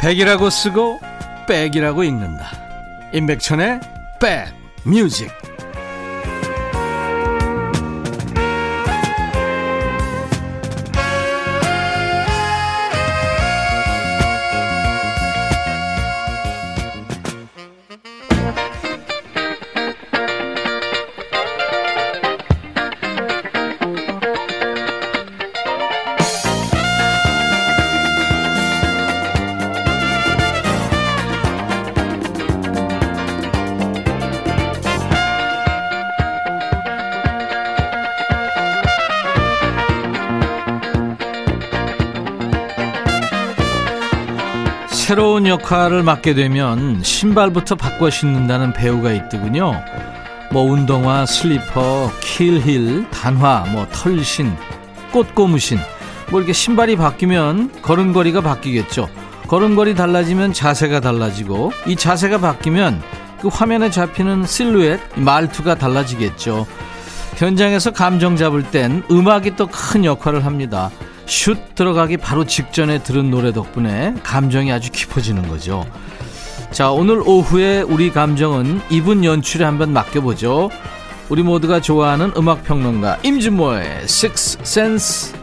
백이라고 0.00 0.50
쓰고 0.50 0.98
백이라고 1.46 2.02
읽는다. 2.02 2.46
임백천의 3.12 3.78
백 4.20 4.48
뮤직. 4.84 5.53
새로운 45.14 45.46
역할을 45.46 46.02
맡게 46.02 46.34
되면 46.34 47.00
신발부터 47.00 47.76
바꿔 47.76 48.10
신는다는 48.10 48.72
배우가 48.72 49.12
있더군요. 49.12 49.80
뭐 50.50 50.64
운동화, 50.64 51.24
슬리퍼, 51.24 52.10
킬힐, 52.20 53.08
단화, 53.10 53.64
뭐 53.70 53.86
털신, 53.92 54.52
꽃고무신 55.12 55.78
뭐 56.32 56.40
이렇게 56.40 56.52
신발이 56.52 56.96
바뀌면 56.96 57.80
걸음걸이가 57.82 58.40
바뀌겠죠. 58.40 59.08
걸음걸이 59.46 59.94
달라지면 59.94 60.52
자세가 60.52 60.98
달라지고 60.98 61.70
이 61.86 61.94
자세가 61.94 62.38
바뀌면 62.38 63.00
그 63.40 63.46
화면에 63.46 63.90
잡히는 63.90 64.46
실루엣, 64.46 64.98
말투가 65.14 65.76
달라지겠죠. 65.76 66.66
현장에서 67.36 67.92
감정 67.92 68.34
잡을 68.34 68.64
땐 68.64 69.04
음악이 69.12 69.54
또 69.54 69.68
큰 69.68 70.04
역할을 70.04 70.44
합니다. 70.44 70.90
슛 71.26 71.74
들어가기 71.74 72.16
바로 72.18 72.44
직전에 72.44 73.02
들은 73.02 73.30
노래 73.30 73.52
덕분에 73.52 74.14
감정이 74.22 74.72
아주 74.72 74.90
깊어지는 74.90 75.48
거죠. 75.48 75.86
자, 76.70 76.90
오늘 76.90 77.22
오후에 77.24 77.82
우리 77.82 78.10
감정은 78.10 78.80
이분 78.90 79.24
연출에 79.24 79.64
한번 79.64 79.92
맡겨보죠. 79.92 80.70
우리 81.28 81.42
모두가 81.42 81.80
좋아하는 81.80 82.32
음악평론가 82.36 83.20
임진모의 83.22 84.02
Six 84.02 84.58
Sense. 84.60 85.34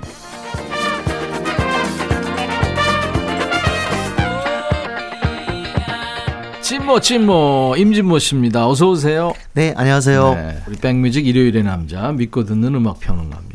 찐모 6.61 6.99
찐모 7.01 7.75
임진모 7.77 8.19
씨입니다. 8.19 8.67
어서 8.67 8.89
오세요. 8.89 9.33
네, 9.53 9.73
안녕하세요. 9.75 10.33
네, 10.35 10.57
우리 10.67 10.77
백뮤직 10.77 11.27
일요일의 11.27 11.63
남자 11.63 12.11
믿고 12.11 12.45
듣는 12.45 12.75
음악 12.75 12.99
평론가입니다. 12.99 13.50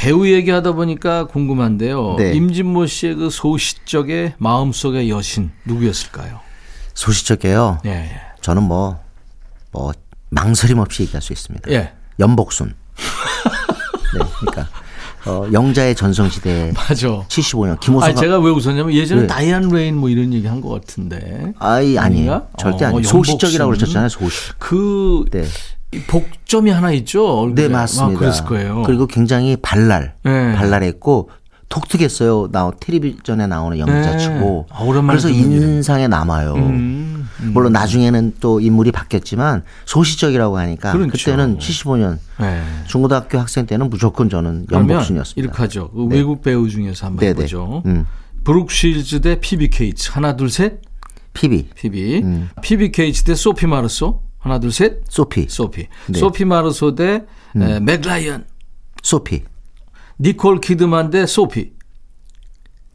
배우 0.00 0.26
얘기하다 0.26 0.72
보니까 0.72 1.26
궁금한데요. 1.26 2.14
네. 2.16 2.32
임진모 2.32 2.86
씨의 2.86 3.16
그 3.16 3.28
소시적의 3.28 4.32
마음속의 4.38 5.10
여신 5.10 5.50
누구였을까요? 5.66 6.40
소시적이에요. 6.94 7.80
예, 7.84 7.90
예. 7.90 8.10
저는 8.40 8.62
뭐, 8.62 8.98
뭐, 9.72 9.92
망설임 10.30 10.78
없이 10.78 11.02
얘기할 11.02 11.20
수 11.20 11.34
있습니다. 11.34 11.70
예. 11.70 11.92
염복순. 12.18 12.74
네, 14.14 14.24
그러니까, 14.40 14.68
어, 15.26 15.46
영자의 15.52 15.94
전성시대 15.94 16.72
맞아. 16.74 17.06
75년, 17.28 17.72
아, 17.72 17.76
김호선. 17.78 18.16
제가 18.16 18.38
왜 18.38 18.50
웃었냐면 18.50 18.94
예전에 18.94 19.22
네. 19.22 19.26
다이안 19.26 19.68
레인 19.68 19.98
뭐 19.98 20.08
이런 20.08 20.32
얘기 20.32 20.46
한 20.46 20.62
것 20.62 20.70
같은데. 20.70 21.52
아이, 21.58 21.98
아니에요. 21.98 22.32
아닌가? 22.32 22.46
절대 22.58 22.86
어, 22.86 22.88
아니에요. 22.88 23.04
염복순. 23.04 23.22
소시적이라고 23.24 23.70
그러셨잖아요, 23.72 24.08
소시. 24.08 24.52
그 24.58 25.26
네. 25.30 25.44
이 25.92 25.98
복점이 26.00 26.70
하나 26.70 26.92
있죠. 26.92 27.40
얼굴에. 27.40 27.66
네, 27.66 27.72
맞습니다. 27.72 28.16
아, 28.16 28.18
그랬을 28.20 28.44
거예요. 28.44 28.82
그리고 28.84 29.06
굉장히 29.06 29.56
발랄, 29.56 30.14
네. 30.22 30.54
발랄했고, 30.54 31.30
독특했어요. 31.68 32.48
나 32.50 32.70
텔레비전에 32.80 33.46
나오는 33.46 33.78
연기자치고. 33.78 34.66
네. 34.68 34.74
아, 34.74 35.02
그래서. 35.06 35.28
인상에 35.28 36.08
남아요. 36.08 36.54
음, 36.54 37.28
음. 37.40 37.50
물론 37.52 37.72
나중에는 37.72 38.34
또 38.40 38.60
인물이 38.60 38.90
바뀌었지만 38.92 39.62
소시적이라고 39.84 40.58
하니까 40.58 40.92
그렇죠. 40.92 41.12
그때는 41.12 41.58
75년 41.58 42.18
네. 42.40 42.62
중고등학교 42.86 43.38
학생 43.38 43.66
때는 43.66 43.88
무조건 43.88 44.28
저는 44.28 44.66
연복순이었습니다. 44.70 45.40
이렇게 45.40 45.56
하죠. 45.62 45.90
그 45.90 46.06
외국 46.06 46.42
배우 46.42 46.68
중에서 46.68 47.06
한번 47.06 47.20
네네. 47.20 47.30
해보죠. 47.38 47.82
음. 47.86 48.04
브룩 48.42 48.70
쉴즈 48.70 49.20
대 49.20 49.38
피비 49.40 49.70
케이츠. 49.70 50.10
하나 50.12 50.34
둘 50.36 50.50
셋. 50.50 50.80
피비, 51.34 51.68
피비. 51.76 52.20
음. 52.24 52.48
피비 52.62 52.90
케이츠 52.90 53.22
대 53.22 53.36
소피 53.36 53.66
마르소. 53.68 54.22
하나 54.40 54.58
둘 54.58 54.72
셋. 54.72 55.02
소피, 55.08 55.46
소피. 55.48 55.86
네. 56.08 56.18
소피 56.18 56.44
마르소 56.44 56.94
대 56.94 57.22
에, 57.56 57.80
멕 57.80 58.00
라이언. 58.00 58.46
소피, 59.02 59.44
니콜 60.18 60.60
키드만 60.60 61.10
대 61.10 61.26
소피. 61.26 61.72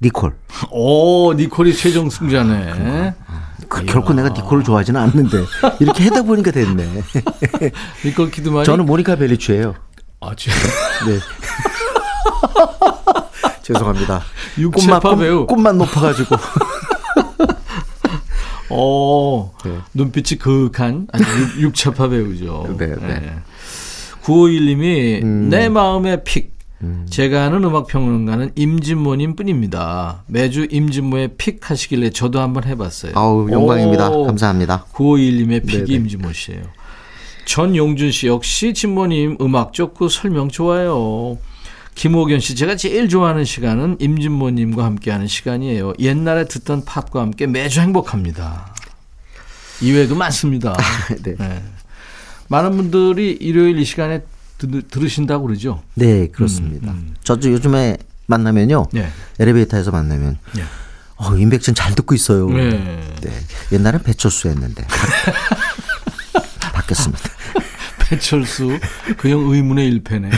니콜. 0.02 0.36
오, 0.72 1.34
니콜이 1.34 1.74
최종 1.74 2.10
승자네. 2.10 3.14
그, 3.70 3.86
결코 3.86 4.14
내가 4.14 4.30
니콜을 4.30 4.64
좋아하지는 4.64 5.00
않는데 5.00 5.44
이렇게 5.80 6.04
해다 6.06 6.22
보니까 6.24 6.52
됐네. 6.52 6.84
니콜 8.06 8.30
키드만이 8.32 8.66
저는 8.66 8.86
모니카 8.86 9.16
벨루치예요. 9.16 9.74
아, 10.22 10.32
저- 10.36 10.52
네. 11.08 11.20
죄송합니다. 13.64 14.22
꽃만, 14.74 15.02
배우. 15.20 15.40
꽃, 15.48 15.56
꽃만 15.56 15.78
높아가지고. 15.80 16.36
어, 18.70 19.54
네. 19.64 19.72
눈빛이 19.94 20.40
그윽한 20.40 21.08
아주 21.12 21.24
육- 21.24 21.62
육체파 21.70 22.10
배우죠. 22.10 22.76
네, 22.78 22.88
네. 22.88 23.34
951님이 24.24 25.24
음. 25.24 25.50
내 25.50 25.70
마음의 25.70 26.24
pick. 26.24 26.54
제가 27.10 27.46
아는 27.46 27.64
음악평론가는 27.64 28.52
임진모님 28.56 29.36
뿐입니다. 29.36 30.24
매주 30.28 30.68
임진모의 30.70 31.30
pick 31.38 31.68
하시길래 31.72 32.12
저도 32.12 32.42
한번 32.42 32.66
해봤어요. 32.66 33.14
아우 33.16 33.50
영광입니다. 33.50 34.10
오, 34.12 34.26
감사합니다. 34.26 34.86
951님의 34.94 35.66
pick이 35.66 35.86
네네. 35.86 35.94
임진모 35.96 36.34
씨예요. 36.34 36.62
전용준 37.46 38.12
씨 38.12 38.28
역시 38.28 38.74
진모님 38.76 39.38
음악 39.42 39.74
좋고 39.74 40.10
설명 40.10 40.50
좋아요. 40.50 41.38
김호견 41.96 42.40
씨 42.42 42.56
제가 42.56 42.76
제일 42.76 43.08
좋아하는 43.08 43.46
시간은 43.46 43.98
임진모님과 44.00 44.84
함께하는 44.84 45.28
시간이에요. 45.28 45.94
옛날에 46.00 46.46
듣던 46.46 46.84
팝과 46.86 47.22
함께 47.22 47.48
매주 47.48 47.80
행복합니다. 47.80 48.74
이외에도 49.82 50.16
많습니다. 50.16 50.76
네. 51.24 51.36
네. 51.38 51.64
많은 52.50 52.76
분들이 52.78 53.32
일요일 53.32 53.80
이 53.80 53.86
시간에 53.86 54.22
들, 54.58 54.82
들으신다고 54.84 55.48
그러죠. 55.48 55.84
네, 55.96 56.28
그렇습니다. 56.28 56.94
저도 57.24 57.52
요즘에 57.52 57.98
만나면요. 58.28 58.88
네. 58.92 59.10
엘리베이터에서 59.40 59.92
만나면 59.92 60.38
네. 60.54 60.64
어, 61.18 61.36
임백천 61.36 61.76
잘 61.76 61.96
듣고 61.96 62.14
있어요. 62.14 62.50
네. 62.50 62.72
네. 63.22 63.32
옛날엔 63.72 64.04
배철수 64.04 64.50
했는데 64.50 64.86
바, 64.86 66.72
바뀌었습니다. 66.74 67.24
배철수 68.10 68.80
그 69.18 69.30
형 69.30 69.40
의문의 69.52 69.88
일패네. 69.88 70.30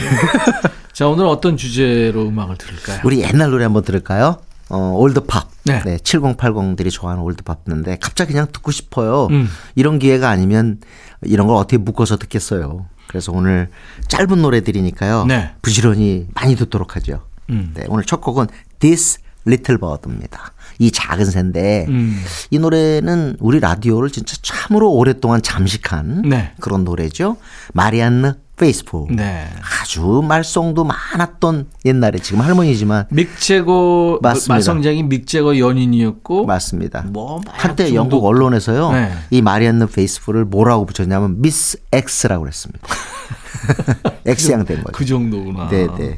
자 0.98 1.06
오늘 1.06 1.26
어떤 1.26 1.56
주제로 1.56 2.26
음악을 2.26 2.56
들을까요? 2.56 3.00
우리 3.04 3.20
옛날 3.20 3.52
노래 3.52 3.62
한번 3.62 3.84
들을까요? 3.84 4.38
어, 4.68 4.94
올드팝. 4.96 5.48
네. 5.66 5.80
7080들이 5.84 6.90
좋아하는 6.90 7.22
올드팝 7.22 7.64
듣는데 7.64 7.98
갑자기 8.00 8.32
그냥 8.32 8.48
듣고 8.50 8.72
싶어요. 8.72 9.28
음. 9.30 9.48
이런 9.76 10.00
기회가 10.00 10.28
아니면 10.28 10.80
이런 11.22 11.46
걸 11.46 11.54
어떻게 11.54 11.76
묶어서 11.76 12.16
듣겠어요. 12.16 12.86
그래서 13.06 13.30
오늘 13.30 13.70
짧은 14.08 14.42
노래들이니까요. 14.42 15.26
네. 15.26 15.52
부지런히 15.62 16.26
많이 16.34 16.56
듣도록 16.56 16.96
하죠. 16.96 17.22
음. 17.48 17.70
네, 17.74 17.84
오늘 17.86 18.02
첫 18.02 18.20
곡은 18.20 18.48
This 18.80 19.20
Little 19.46 19.78
Bird입니다. 19.78 20.52
이 20.78 20.90
작은 20.90 21.24
새인데 21.24 21.86
음. 21.88 22.22
이 22.50 22.58
노래는 22.58 23.36
우리 23.40 23.60
라디오를 23.60 24.10
진짜 24.10 24.36
참으로 24.42 24.90
오랫동안 24.92 25.42
잠식한 25.42 26.22
네. 26.22 26.52
그런 26.60 26.84
노래죠. 26.84 27.36
마리안느 27.74 28.34
페이스풀. 28.56 29.06
네. 29.10 29.48
아주 29.80 30.22
말썽도 30.26 30.84
많았던 30.84 31.66
옛날에 31.84 32.18
지금 32.18 32.40
할머니지만 32.40 33.06
믹 33.10 33.46
재거 33.46 34.18
맞습니다. 34.20 34.54
말썽쟁이 34.54 35.04
믹 35.04 35.22
재거 35.22 35.58
연인이었고 35.58 36.44
맞습니다. 36.44 37.04
뭐 37.08 37.40
한때. 37.46 37.94
영국 37.94 38.24
언론에서요. 38.24 38.92
네. 38.92 39.12
이 39.30 39.42
마리안느 39.42 39.86
페이스풀을 39.86 40.44
뭐라고 40.44 40.86
붙였냐면 40.86 41.40
Miss 41.40 41.78
X라고 41.92 42.42
그랬습니다. 42.42 42.88
X양 44.26 44.64
된 44.64 44.82
거죠. 44.82 44.92
그 44.92 45.04
정도구나. 45.04 45.68
네, 45.68 45.86
네. 45.98 46.16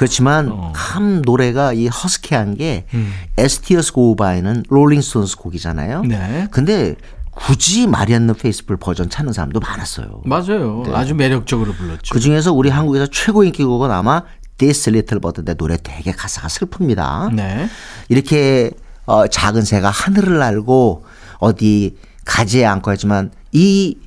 그렇지만 0.00 0.48
어. 0.50 0.72
참 0.74 1.20
노래가 1.20 1.74
이 1.74 1.86
허스키한 1.86 2.54
게 2.54 2.86
음. 2.94 3.12
As 3.36 3.52
Tears 3.52 3.92
Go 3.92 4.10
By는 4.10 4.64
롤링스톤스 4.70 5.36
곡이잖아요. 5.36 6.04
네. 6.04 6.48
근데 6.50 6.94
굳이 7.32 7.86
마리안느 7.86 8.32
페이스풀 8.32 8.78
버전 8.78 9.10
찾는 9.10 9.34
사람도 9.34 9.60
많았어요. 9.60 10.22
맞아요. 10.24 10.84
아주 10.94 11.14
매력적으로 11.14 11.74
불렀죠. 11.74 12.14
그 12.14 12.18
중에서 12.18 12.54
우리 12.54 12.70
한국에서 12.70 13.08
최고 13.08 13.44
인기곡은 13.44 13.90
아마 13.90 14.22
This 14.56 14.88
Little 14.88 15.20
Bird인데 15.20 15.52
노래 15.58 15.76
되게 15.76 16.12
가사가 16.12 16.48
슬픕니다. 16.48 17.34
네. 17.34 17.68
이렇게 18.08 18.70
어, 19.04 19.26
작은 19.26 19.60
새가 19.66 19.90
하늘을 19.90 20.38
날고 20.38 21.04
어디 21.40 21.98
가지에 22.24 22.64
앉고 22.64 22.90
하지만 22.90 23.32
이 23.52 23.98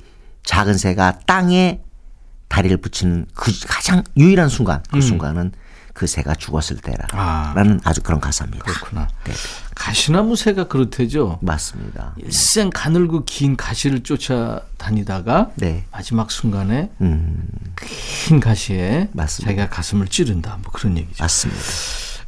작은 0.42 0.76
새가 0.76 1.20
땅에 1.26 1.82
다리를 2.48 2.76
붙이는 2.78 3.26
그 3.32 3.52
가장 3.68 4.02
유일한 4.16 4.48
순간 4.48 4.82
그 4.90 5.00
순간은 5.00 5.52
그 5.94 6.08
새가 6.08 6.34
죽었을 6.34 6.78
때라라는 6.78 7.80
아. 7.84 7.92
주 7.92 8.02
그런 8.02 8.20
가사입니다. 8.20 8.64
그렇구나. 8.64 9.08
네, 9.24 9.32
가시나무 9.76 10.34
새가 10.34 10.64
그렇대죠. 10.64 11.38
맞습니다. 11.40 12.14
일생 12.18 12.68
가늘고 12.70 13.24
긴 13.24 13.56
가시를 13.56 14.02
쫓아다니다가 14.02 15.52
네. 15.54 15.84
마지막 15.92 16.32
순간에 16.32 16.90
음, 17.00 17.48
긴 18.26 18.40
가시에 18.40 19.08
맞습니다. 19.12 19.50
자기가 19.50 19.68
가슴을 19.68 20.08
찌른다. 20.08 20.58
뭐 20.62 20.72
그런 20.72 20.98
얘기죠. 20.98 21.22
맞습니다. 21.22 21.62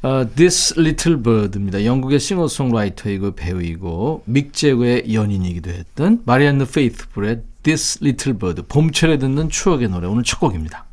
어, 0.03 0.25
This 0.37 0.75
Little 0.79 1.21
Bird입니다. 1.21 1.85
영국의 1.85 2.21
싱어송라이터이고 2.21 3.35
배우이고 3.35 4.23
믹 4.27 4.53
제거의 4.53 5.13
연인이기도 5.13 5.71
했던 5.71 6.23
마리안느 6.25 6.67
페이스풀의 6.67 7.43
This 7.65 7.99
Little 8.03 8.39
Bird 8.39 8.63
봄철에 8.69 9.19
듣는 9.19 9.49
추억의 9.51 9.89
노래 9.89 10.07
오늘 10.07 10.23
첫 10.23 10.39
곡입니다. 10.39 10.86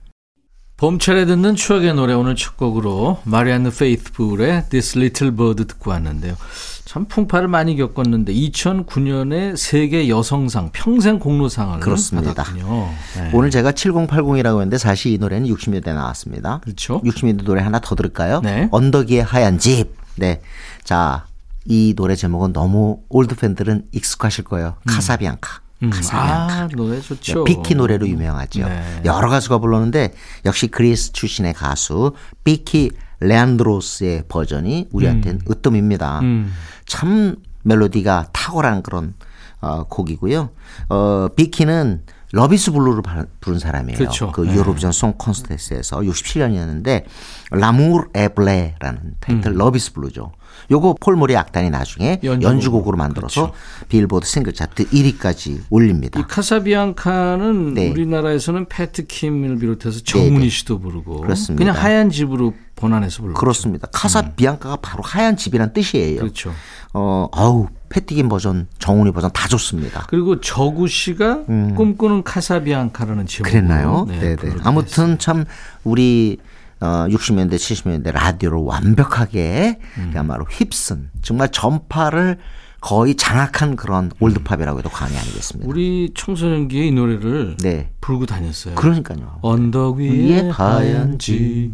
봄철에 0.77 1.25
듣는 1.25 1.55
추억의 1.55 1.93
노래 1.93 2.13
오늘 2.13 2.35
첫 2.35 2.57
곡으로 2.57 3.19
마리안느 3.25 3.69
페이스풀의 3.71 4.65
This 4.69 4.97
Little 4.97 5.35
Bird 5.35 5.65
듣고 5.65 5.91
왔는데요. 5.91 6.35
참 6.83 7.05
풍파를 7.05 7.47
많이 7.47 7.77
겪었는데 7.77 8.33
2009년에 8.33 9.55
세계 9.55 10.09
여성상 10.09 10.71
평생 10.73 11.19
공로상을 11.19 11.79
그렇습니다. 11.79 12.33
받았군요. 12.33 12.89
네. 13.17 13.31
오늘 13.33 13.49
제가 13.49 13.71
7080이라고 13.71 14.55
했는데 14.59 14.77
사실 14.77 15.13
이 15.13 15.17
노래는 15.17 15.47
60년대에 15.47 15.93
나왔습니다. 15.93 16.59
그렇죠. 16.63 17.01
60년대 17.01 17.43
노래 17.45 17.61
하나 17.61 17.79
더 17.79 17.95
들을까요? 17.95 18.41
네. 18.41 18.67
언덕 18.71 19.04
위의 19.04 19.23
하얀 19.23 19.59
집. 19.59 19.95
네. 20.17 20.41
자, 20.83 21.25
이 21.65 21.93
노래 21.95 22.15
제목은 22.15 22.51
너무 22.51 22.99
old 23.09 23.35
팬들은 23.35 23.85
익숙하실 23.91 24.43
거예요. 24.43 24.75
Casa 24.85 25.13
Bianca. 25.13 25.62
음. 25.83 25.91
아, 26.11 26.67
노래 26.75 26.99
좋죠. 27.01 27.43
비키 27.43 27.75
노래로 27.75 28.07
유명하죠. 28.07 28.67
네. 28.67 29.01
여러 29.05 29.29
가수가 29.29 29.57
불렀는데 29.59 30.13
역시 30.45 30.67
그리스 30.67 31.11
출신의 31.11 31.53
가수 31.53 32.13
비키 32.43 32.91
레안드로스의 33.19 34.23
버전이 34.27 34.89
우리한테는 34.91 35.41
으뜸입니다. 35.49 36.19
음. 36.21 36.53
참 36.85 37.35
멜로디가 37.63 38.27
탁월한 38.33 38.83
그런 38.83 39.13
어, 39.61 39.83
곡이고요. 39.85 40.49
어, 40.89 41.27
비키는 41.35 42.01
Love 42.33 42.58
Is 42.58 42.71
Blue를 42.71 43.01
바- 43.01 43.25
부른 43.39 43.59
사람이에요. 43.59 43.97
그렇죠. 43.97 44.31
그 44.31 44.41
네. 44.41 44.53
유로비전 44.55 44.91
song 44.91 45.13
contest에서 45.17 45.99
67년이었는데 45.99 47.05
L'amour 47.51 48.05
est 48.13 48.37
bleu라는 48.37 49.15
타이틀 49.19 49.53
Love 49.55 49.80
Is 49.80 49.93
Blue죠. 49.93 50.31
요거 50.71 50.95
폴 50.99 51.15
모리아 51.15 51.35
악단이 51.35 51.69
나중에 51.69 52.19
음. 52.23 52.41
연주곡으로. 52.41 52.93
그렇죠. 52.93 52.97
만들어서 52.97 53.53
빌보드 53.89 54.27
싱글 54.27 54.53
차트 54.53 54.89
1위까지 54.89 55.61
올립니다. 55.69 56.19
이 56.19 56.23
Casa 56.27 56.69
Bianca는 56.69 57.73
네. 57.73 57.89
우리나라에서는 57.89 58.65
패티 58.65 59.07
김을 59.07 59.57
비롯해서 59.57 60.01
정훈희 60.01 60.49
씨도 60.49 60.79
부르고 60.79 61.21
그렇습니다. 61.21 61.63
그냥 61.63 61.83
하얀 61.83 62.09
집으로 62.09 62.53
번안해서 62.75 63.21
불렀죠. 63.21 63.39
그렇습니다. 63.39 63.87
Casa 63.91 64.20
Bianca가 64.20 64.77
바로 64.77 65.03
하얀 65.03 65.37
집이란 65.37 65.73
뜻이에요. 65.73 66.17
음. 66.17 66.19
그렇죠. 66.19 66.53
어, 66.93 67.27
아우, 67.31 67.67
패티 67.89 68.14
김 68.14 68.29
버전, 68.29 68.67
정훈희 68.79 69.11
버전 69.11 69.31
다 69.31 69.47
좋습니다. 69.47 70.05
그리고 70.07 70.39
적우 70.41 70.87
씨가 70.87 71.45
꿈꾸는 71.45 72.23
Casa 72.23 72.49
Bianca라는 72.49 73.25
제목 73.25 73.47
음. 73.47 73.51
그랬나요? 73.51 74.05
네, 74.07 74.35
네. 74.35 74.51
아무튼 74.63 75.17
참 75.19 75.45
우리 75.83 76.37
어 76.83 77.07
60년대 77.07 77.53
70년대 77.55 78.11
라디오를 78.11 78.59
완벽하게 78.59 79.79
음. 79.97 80.09
그야말로 80.11 80.43
휩쓴 80.49 81.11
정말 81.21 81.49
전파를 81.49 82.39
거의 82.81 83.15
장악한 83.15 83.77
그런 83.77 84.11
old 84.19 84.36
pop이라고 84.36 84.79
해도 84.79 84.89
과언이 84.89 85.17
아니겠습니다. 85.17 85.69
우리 85.69 86.11
청소년기에 86.13 86.87
이 86.87 86.91
노래를 86.91 87.55
네. 87.63 87.91
부르고 88.01 88.25
다녔어요. 88.25 88.75
그러니까요. 88.75 89.39
언덕 89.41 89.95
위에 89.99 90.09
위에 90.09 90.49
하얀 90.49 91.17
집 91.17 91.71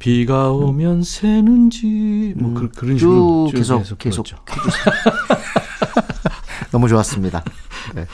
비가 0.00 0.50
오면 0.50 1.04
새는지 1.04 2.34
뭐 2.36 2.52
그, 2.54 2.72
런쭉 2.84 2.98
식으로 2.98 3.48
쭉 3.50 3.56
계속 3.56 3.98
계속 3.98 4.26
불렀죠. 4.26 4.38
너무 6.72 6.88
좋았습니다. 6.88 7.44
네. 7.94 8.06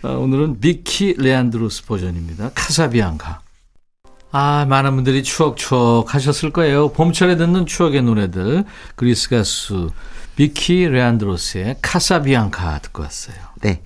아, 0.00 0.08
오늘은 0.08 0.56
미키 0.60 1.16
레안드로스 1.18 1.84
버전입니다. 1.84 2.52
카사비앙카. 2.54 3.45
아, 4.32 4.66
많은 4.68 4.94
분들이 4.94 5.22
추억추억 5.22 6.14
하셨을 6.14 6.50
거예요. 6.50 6.92
봄철에 6.92 7.36
듣는 7.36 7.66
추억의 7.66 8.02
노래들. 8.02 8.64
그리스 8.94 9.30
가수 9.30 9.90
비키 10.36 10.88
레안드로스의 10.88 11.76
Casa 11.80 12.20
Bianca 12.20 12.80
듣고 12.80 13.02
왔어요. 13.02 13.36
네. 13.62 13.82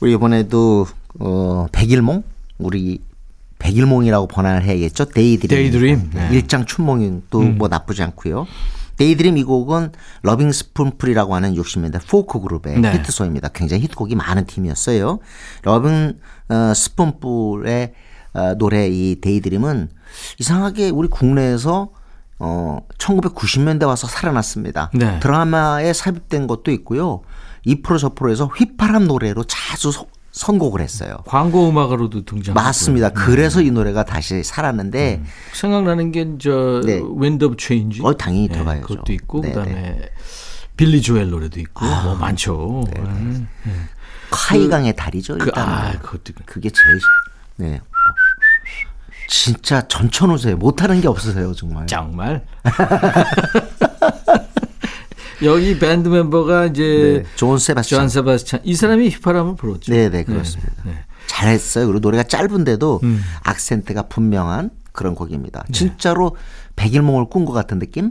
우리 0.00 0.12
이번에도 0.12 0.86
어 1.18 1.66
백일몽 1.72 2.22
우리 2.58 3.00
백일몽이라고 3.58 4.28
번안을 4.28 4.62
해야겠죠. 4.62 5.06
Daydream. 5.06 5.48
Daydream, 5.48 6.10
네. 6.14 6.28
음. 6.28 6.32
일장 6.32 6.64
춘몽도 6.64 7.40
뭐 7.40 7.68
나쁘지 7.68 8.02
않고요. 8.02 8.46
Daydream 8.96 9.36
이 9.36 9.44
곡은 9.44 9.92
러빙 10.22 10.50
스푼풀이라고 10.52 11.34
하는 11.34 11.54
60년대 11.54 12.00
포크 12.08 12.40
그룹의 12.40 12.80
네. 12.80 12.92
히트송입니다. 12.94 13.48
굉장히 13.48 13.82
히트곡이 13.84 14.14
많은 14.14 14.46
팀이었어요. 14.46 15.18
러빙 15.62 16.14
어, 16.48 16.72
스푼풀의 16.74 17.92
어, 18.34 18.54
노래 18.56 18.88
이 18.88 19.20
Daydream은 19.20 19.88
이상하게 20.38 20.90
우리 20.90 21.08
국내에서 21.08 21.90
어 22.40 22.78
1990년대 22.98 23.84
와서 23.86 24.06
살아났습니다. 24.06 24.90
네. 24.94 25.18
드라마에 25.20 25.92
삽입된 25.92 26.46
것도 26.46 26.70
있고요. 26.72 27.22
이 27.64 27.82
프로 27.82 27.98
저 27.98 28.10
프로에서 28.14 28.46
휘파람 28.46 29.06
노래로 29.08 29.44
자주 29.44 29.90
소- 29.90 30.06
선곡을 30.30 30.80
했어요. 30.80 31.16
광고 31.26 31.68
음악으로도 31.68 32.24
등장. 32.24 32.54
맞습니다. 32.54 33.08
그래서 33.10 33.60
이 33.60 33.72
노래가 33.72 34.04
다시 34.04 34.44
살았는데 34.44 35.22
생각나는 35.52 36.12
게 36.12 36.40
저 36.40 36.82
네. 36.84 37.00
Wind 37.16 37.44
of 37.46 37.56
Change. 37.58 38.02
어, 38.04 38.14
당연히 38.16 38.46
들어가야죠. 38.48 38.86
그것도 38.86 39.12
있고 39.14 39.40
네, 39.40 39.50
아, 39.50 39.54
그다음에 39.54 40.00
빌리 40.76 41.02
조엘 41.02 41.30
노래도 41.30 41.58
있고 41.58 41.84
뭐 42.04 42.14
많죠. 42.14 42.84
네. 42.94 43.02
콰이강의 44.30 44.94
다리죠. 44.94 45.38
그, 45.38 45.46
일단 45.46 45.68
아, 45.68 45.92
그것도. 45.98 46.34
그게 46.46 46.70
제일 46.70 47.00
네. 47.56 47.80
진짜 49.28 49.86
전천후세 49.86 50.54
못하는 50.54 51.00
게 51.00 51.06
없으세요 51.06 51.54
정말. 51.54 51.86
정말. 51.86 52.44
여기 55.44 55.78
밴드 55.78 56.08
멤버가 56.08 56.66
이제 56.66 57.22
네. 57.24 57.30
존 57.36 57.58
세바스찬. 57.58 57.98
존 58.00 58.08
세바스찬 58.08 58.60
이 58.64 58.74
사람이 58.74 59.08
휘파람을 59.10 59.54
불었죠. 59.54 59.92
네, 59.92 60.10
네, 60.10 60.24
그렇습니다. 60.24 60.72
네. 60.84 60.98
잘했어요. 61.28 61.86
그리고 61.86 62.00
노래가 62.00 62.24
짧은데도 62.24 63.00
음. 63.04 63.22
악센트가 63.44 64.02
분명한 64.08 64.70
그런 64.92 65.14
곡입니다. 65.14 65.62
네. 65.68 65.72
진짜로 65.72 66.36
백일몽을 66.74 67.26
꾼 67.28 67.44
것 67.44 67.52
같은 67.52 67.78
느낌? 67.78 68.10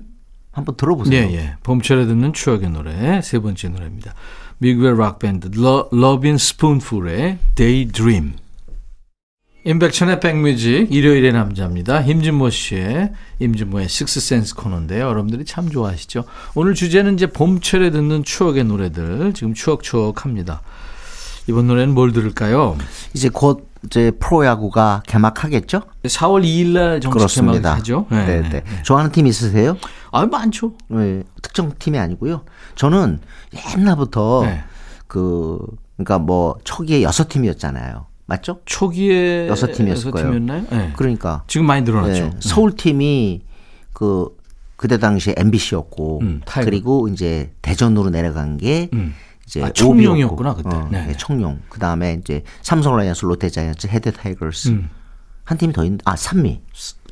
한번 0.53 0.73
예, 0.73 0.77
들어보세요. 0.77 1.31
예. 1.33 1.55
봄철에 1.63 2.05
듣는 2.05 2.31
추억의 2.33 2.69
노래 2.69 3.21
세 3.21 3.39
번째 3.39 3.69
노래입니다. 3.69 4.13
미국의 4.59 4.97
락 4.97 5.19
밴드 5.19 5.49
Lovin' 5.91 6.37
Spoonful의 6.37 7.39
Daydream. 7.55 8.33
임백천의 9.67 10.21
백뮤직 10.21 10.87
일요일의 10.93 11.33
남자입니다. 11.33 11.99
임진모 11.99 12.51
씨의 12.51 13.11
임진모의 13.39 13.89
Sixth 13.89 14.22
Sense 14.22 14.55
코너인데요. 14.55 15.05
여러분들이 15.05 15.43
참 15.43 15.69
좋아하시죠. 15.69 16.23
오늘 16.55 16.73
주제는 16.73 17.15
이제 17.15 17.27
봄철에 17.27 17.91
듣는 17.91 18.23
추억의 18.23 18.63
노래들 18.63 19.33
지금 19.33 19.53
추억추억합니다. 19.53 20.61
이번 21.47 21.67
노래는 21.67 21.93
뭘 21.93 22.13
들을까요? 22.13 22.77
이제 23.13 23.27
곧 23.27 23.67
이제 23.85 24.11
프로야구가 24.11 25.03
개막하겠죠? 25.05 25.81
4월 26.03 26.45
2일 26.45 26.67
날 26.67 27.01
정식 27.01 27.17
그렇습니다. 27.17 27.71
개막하죠. 27.71 28.07
네, 28.09 28.49
네. 28.49 28.63
좋아하는 28.83 29.11
팀 29.11 29.27
있으세요? 29.27 29.75
아 30.11 30.25
많죠. 30.25 30.75
네, 30.87 31.23
특정 31.41 31.73
팀이 31.77 31.99
아니고요. 31.99 32.45
저는 32.75 33.19
옛날부터 33.75 34.43
네. 34.45 34.63
그 35.07 35.59
그러니까 35.97 36.19
뭐 36.19 36.55
초기에 36.63 37.01
여섯 37.01 37.27
팀이었잖아요. 37.27 38.05
맞죠? 38.27 38.59
초기에 38.65 39.47
여섯 39.47 39.71
팀이었을 39.71 40.11
거예요. 40.11 40.27
팀이었나요? 40.31 40.65
네. 40.69 40.93
그러니까 40.95 41.43
지금 41.47 41.65
많이 41.65 41.81
늘어났죠. 41.83 42.23
네, 42.25 42.31
서울 42.39 42.75
팀이 42.75 43.41
그 43.93 44.35
그때 44.75 44.97
당시에 44.99 45.33
MBC였고 45.37 46.19
음. 46.21 46.41
그리고 46.45 47.07
이제 47.07 47.51
대전으로 47.61 48.09
내려간 48.11 48.57
게 48.57 48.89
음. 48.93 49.13
이제 49.47 49.63
아, 49.63 49.71
청룡이었구나. 49.71 50.53
그때. 50.55 50.69
어, 50.75 50.87
네. 50.91 51.07
네, 51.07 51.13
청룡. 51.17 51.61
그 51.69 51.79
다음에 51.79 52.17
이제 52.21 52.43
삼성 52.61 52.95
라이언스, 52.97 53.25
롯데 53.25 53.49
자이언츠, 53.49 53.87
해태 53.87 54.11
타이거스. 54.11 54.69
음. 54.69 54.89
한 55.45 55.57
팀이 55.57 55.71
더 55.71 55.83
있는데 55.85 56.03
아, 56.05 56.15
삼미. 56.17 56.59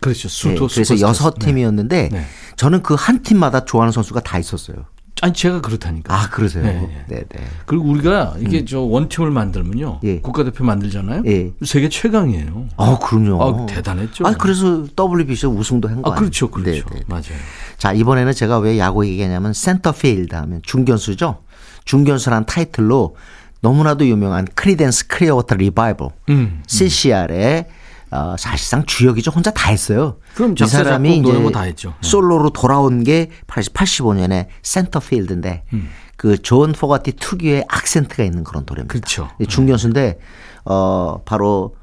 그렇죠. 0.02 0.28
네, 0.28 0.34
수도 0.34 0.68
그래서 0.68 0.68
슈퍼스타즈. 0.96 1.02
여섯 1.02 1.36
네. 1.40 1.46
팀이었는데 1.46 2.10
네. 2.12 2.26
저는 2.58 2.84
그 2.84 2.94
한 2.96 3.24
팀마다 3.24 3.64
좋아하는 3.64 3.94
선수가 3.94 4.20
다 4.20 4.38
있었어요. 4.38 4.86
아니 5.22 5.34
제가 5.34 5.62
그렇다니까. 5.62 6.14
아, 6.14 6.30
그러세요? 6.30 6.64
네, 6.64 6.74
네, 6.74 7.06
네. 7.08 7.24
네. 7.30 7.44
그리고 7.66 7.86
우리가 7.86 8.36
이게 8.40 8.66
저 8.66 8.82
one 8.82 8.97
team을 8.97 9.32
만들면요. 9.32 10.02
예. 10.04 10.20
국가대표 10.20 10.66
만들잖아요. 10.66 11.24
예. 11.26 11.52
세계 11.64 11.88
최강이에요. 11.88 12.68
어, 12.76 13.00
그럼요. 13.00 13.42
아, 13.42 13.66
대단했죠. 13.66 14.28
아, 14.28 14.34
그래서 14.34 14.86
WBC 14.98 15.48
우승도 15.48 15.88
한거 15.88 16.12
아? 16.12 16.16
그렇죠. 16.16 16.52
그렇죠. 16.52 16.86
네, 16.90 16.96
네. 16.96 17.02
맞아요. 17.08 17.40
자, 17.78 17.94
이번에는 17.94 18.34
제가 18.34 18.60
왜 18.60 18.78
야구 18.78 19.08
얘기하냐면 19.08 19.54
Centerfield 19.54 20.36
하면 20.36 20.62
중견수죠. 20.64 21.40
중견수란 21.86 22.46
타이틀로 22.46 23.16
너무나도 23.62 24.06
유명한 24.06 24.46
Creedence 24.54 25.08
Clearwater 25.08 25.56
Revival 25.56 26.10
음. 26.30 26.62
CCR의 26.68 27.68
어, 28.16 28.36
사실상 28.38 28.86
주역이죠. 28.86 29.32
혼자 29.32 29.52
다 29.52 29.70
했어요. 29.70 30.18
그럼 30.36 30.56
이 30.60 30.66
사람이 30.66 31.18
이제. 31.18 31.32
네. 31.90 32.08
솔로로 32.08 32.50
돌아온 32.52 33.04
게 33.04 33.30
85년에 33.48 34.48
Centerfield인데 34.64 35.64
음. 35.74 35.90
그 36.18 36.45
존 36.45 36.72
포가티 36.72 37.14
특유의 37.14 37.66
악센트가 37.68 38.24
있는 38.24 38.44
그런 38.44 38.64
노래입니다. 38.68 38.92
그렇죠. 38.92 39.30
이 39.40 39.46
중견수인데 39.46 40.20
어 40.66 41.22
바로 41.26 41.76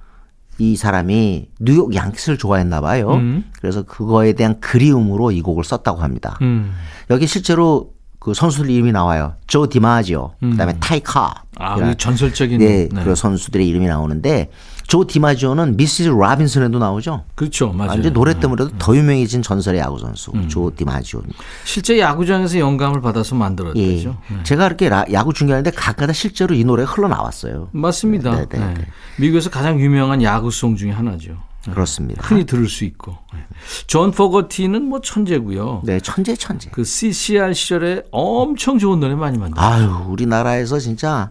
이 0.59 0.77
사람이 0.77 1.49
뉴욕 1.61 1.95
양키스를 1.95 2.39
좋아했나 2.39 2.81
봐요. 2.81 3.15
음. 3.15 3.45
그래서 3.61 3.83
그거에 3.83 4.33
대한 4.33 4.61
그리움으로 4.61 5.31
이 5.33 5.43
곡을 5.43 5.65
썼다고 5.65 6.01
합니다. 6.01 6.39
음. 6.43 6.73
여기 7.11 7.27
실제로 7.27 7.93
그 8.19 8.35
선수들 8.35 8.71
이름이 8.71 8.93
나와요. 8.93 9.35
조 9.49 9.67
디마지오, 9.69 10.35
그다음에 10.39 10.79
타이 10.79 11.06
콥. 11.06 11.43
아, 11.57 11.95
전설적인 11.97 12.59
네, 12.59 12.89
네. 12.89 13.03
그런 13.03 13.17
선수들의 13.17 13.67
이름이 13.67 13.87
나오는데 13.87 14.49
조 14.87 15.07
디마지오는 15.07 15.77
Mrs. 15.77 16.09
Robinson에도 16.11 16.79
나오죠. 16.79 17.25
그렇죠. 17.35 17.73
맞아요. 17.73 17.91
음. 17.93 17.97
아, 17.97 17.99
이제 18.01 18.11
노래 18.11 18.39
때문에도 18.39 18.77
더 18.79 18.95
유명해진 18.97 19.43
전설의 19.43 19.81
야구 19.81 19.99
선수 19.99 20.33
조 20.49 20.71
디마지오. 20.75 21.23
실제 21.65 21.99
야구장에서 21.99 22.59
영감을 22.59 23.01
받아서 23.01 23.35
예. 23.37 23.39
만들었대죠. 23.39 24.17
제가 24.45 24.67
이렇게 24.67 24.89
라- 24.89 25.05
야구 25.13 25.33
중계하는데 25.33 25.71
가끔가다 25.71 26.13
실제로 26.13 26.55
이 26.55 26.65
노래가 26.65 26.91
흘러 26.93 27.09
나왔어요. 27.09 27.69
맞습니다. 27.73 28.33
네, 28.35 28.47
네, 28.49 28.59
네. 28.59 28.75
네. 28.75 28.87
미국에서 29.19 29.51
가장 29.51 29.81
유명한 29.81 30.23
야구song 30.23 30.77
중에 30.77 30.91
하나죠. 30.91 31.37
그렇습니다. 31.71 32.21
흔히 32.27 32.45
들을 32.45 32.69
수 32.69 32.85
있고. 32.85 33.17
네. 33.33 33.39
존 33.87 34.11
포거티는 34.11 34.83
뭐 34.85 35.01
천재고요. 35.01 35.83
네, 35.85 36.01
천재 36.01 36.35
천재. 36.35 36.69
그 36.73 36.83
CCR 36.83 37.55
시절에 37.55 38.03
엄청 38.11 38.79
좋은 38.79 38.99
노래 38.99 39.15
많이 39.15 39.39
만들었어요. 39.39 39.73
아유, 39.73 40.05
우리나라에서 40.09 40.81
진짜 40.81 41.31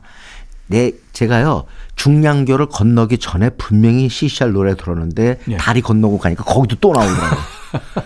내 0.71 0.93
제가요 1.13 1.65
중랑교를 1.95 2.65
건너기 2.65 3.19
전에 3.19 3.51
분명히 3.51 4.09
CCR 4.09 4.51
노래 4.51 4.75
들었는데 4.75 5.39
예. 5.49 5.57
다리 5.57 5.81
건너고 5.81 6.17
가니까 6.17 6.43
거기도 6.43 6.77
또 6.81 6.93
나오더라고요. 6.93 7.39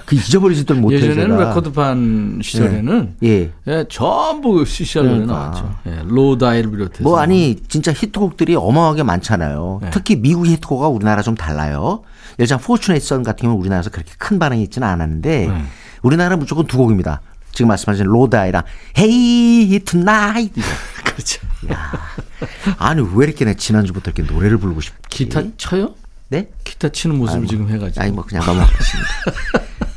그 0.05 0.15
잊어버리지도 0.15 0.75
못해요. 0.75 0.99
예전에는 0.99 1.37
제가. 1.37 1.49
레코드판 1.49 2.39
시절에는 2.43 3.15
예. 3.23 3.51
예, 3.67 3.85
전부 3.89 4.65
CCR 4.65 5.03
노래 5.05 5.25
그러니까. 5.25 5.33
나왔죠. 5.33 5.75
예, 5.87 6.01
Lodi를 6.05 6.71
비롯해서. 6.71 7.03
뭐 7.03 7.19
아니 7.19 7.55
진짜 7.67 7.93
히트곡들이 7.93 8.55
어마어마하게 8.55 9.03
많잖아요. 9.03 9.79
네. 9.83 9.89
특히 9.91 10.17
미국 10.17 10.45
히트곡과 10.45 10.89
우리나라 10.89 11.21
좀 11.21 11.35
달라요. 11.35 12.01
예를 12.37 12.47
들면 12.47 12.61
Fortunate 12.61 13.05
Son 13.05 13.23
같은 13.23 13.43
경우는 13.43 13.61
우리나라에서 13.61 13.91
그렇게 13.91 14.11
큰 14.17 14.39
반응이 14.39 14.61
있지는 14.63 14.87
않았는데 14.87 15.47
네. 15.47 15.63
우리나라는 16.01 16.39
무조건 16.39 16.67
두 16.67 16.77
곡입니다. 16.77 17.21
지금 17.51 17.69
말씀하신 17.69 18.05
Lodi랑 18.05 18.63
Hey 18.97 19.79
Tonight 19.85 20.51
그렇죠. 21.05 21.39
아니 22.77 23.01
왜 23.13 23.25
이렇게 23.25 23.45
내 23.45 23.53
지난주부터 23.53 24.11
이렇게 24.11 24.31
노래를 24.31 24.57
부르고 24.57 24.81
싶지? 24.81 24.97
기타 25.09 25.43
쳐요? 25.57 25.95
네? 26.29 26.49
기타 26.63 26.89
치는 26.89 27.17
모습을 27.17 27.47
지금 27.47 27.69
해가지고. 27.69 28.01
아니 28.01 28.11
뭐 28.11 28.25
그냥 28.25 28.45
넘어가겠습니다. 28.45 29.09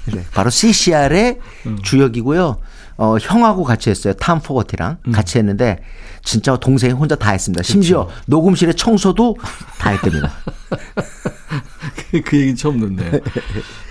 네, 0.15 0.25
바로 0.33 0.51
CCR의 0.51 1.39
음. 1.67 1.79
주역이고요. 1.83 2.59
어, 2.99 3.17
형하고 3.19 3.63
같이 3.63 3.91
했어요. 3.91 4.13
탐 4.15 4.41
포거티랑 4.41 4.99
음. 5.07 5.13
같이 5.13 5.39
했는데 5.39 5.81
진짜 6.25 6.57
동생이 6.57 6.93
혼자 6.93 7.15
다 7.15 7.31
했습니다. 7.31 7.63
심지어. 7.63 8.09
녹음실의 8.27 8.75
청소도 8.75 9.37
다 9.79 9.91
했답니다. 9.91 10.33
그, 12.11 12.23
그 12.23 12.39
얘기 12.41 12.57
처음 12.57 12.81
듣네요. 12.81 13.21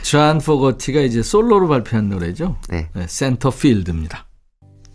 존 0.04 0.40
포거티가 0.40 1.02
이제 1.02 1.24
솔로로 1.24 1.68
발표한 1.68 2.10
노래죠. 2.10 2.58
네. 2.70 2.90
Centerfield입니다. 3.08 4.27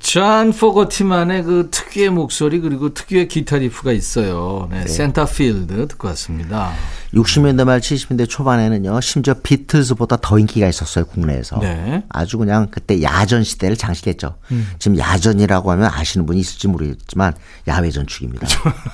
존 0.03 0.53
포거티만의 0.53 1.45
그 1.45 1.69
특유의 1.71 2.11
목소리 2.11 2.61
그리고 2.61 2.93
특유의 2.93 3.29
기타 3.29 3.57
riff가 3.57 3.93
있어요. 3.93 4.69
네, 4.71 4.87
Centerfield 4.87 5.89
듣고 5.89 6.09
왔습니다. 6.09 6.73
60년대 7.15 7.65
말 7.65 7.81
70년대 7.81 8.29
초반에는요. 8.29 9.01
심지어 9.01 9.35
비틀즈보다 9.35 10.19
더 10.23 10.39
인기가 10.39 10.67
있었어요. 10.67 11.05
국내에서. 11.05 11.59
네. 11.59 12.03
아주 12.09 12.39
그냥 12.39 12.69
그때 12.71 13.03
야전 13.03 13.45
시대를 13.45 13.77
장식했죠. 13.77 14.37
음. 14.51 14.69
지금 14.79 14.99
야전이라고 14.99 15.71
하면 15.73 15.91
아시는 15.93 16.25
분이 16.25 16.41
있을지 16.41 16.69
모르겠지만 16.69 17.35
야외 17.69 17.91
전축입니다. 17.91 18.47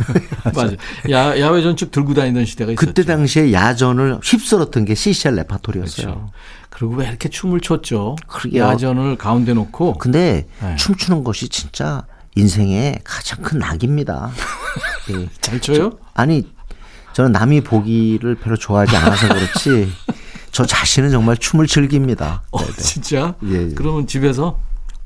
맞아. 0.54 0.72
야, 1.10 1.38
야외 1.38 1.62
전축 1.62 1.92
들고 1.92 2.14
다니던 2.14 2.44
시대가 2.44 2.72
있었죠. 2.72 2.86
그때 2.86 3.04
당시에 3.04 3.52
야전을 3.52 4.18
휩쓸었던 4.22 4.84
게 4.84 4.94
CCR 4.94 5.34
레파토리였어요. 5.36 6.06
그렇죠. 6.06 6.30
그리고 6.70 6.94
왜 6.96 7.08
이렇게 7.08 7.28
춤을 7.28 7.60
췄죠? 7.60 8.16
그러게요. 8.26 8.64
야전을 8.64 9.16
가운데 9.16 9.54
놓고 9.54 9.94
근데 9.94 10.46
네. 10.60 10.76
춤추는 10.76 11.24
것이 11.24 11.48
진짜 11.48 12.04
인생의 12.34 13.00
가장 13.04 13.42
큰 13.42 13.58
낙입니다. 13.58 14.30
예. 15.10 15.28
잘 15.40 15.60
춰요? 15.60 15.98
아니 16.14 16.46
저는 17.18 17.32
남이 17.32 17.62
보기를 17.62 18.36
별로 18.36 18.56
좋아하지 18.56 18.94
않아서 18.96 19.26
그렇지 19.26 19.90
저 20.52 20.64
자신은 20.64 21.10
정말 21.10 21.36
춤을 21.36 21.66
즐깁니다. 21.66 22.44
어, 22.52 22.64
진짜? 22.76 23.34
예, 23.44 23.70
예. 23.70 23.74
그러면 23.74 24.06
집에서? 24.06 24.60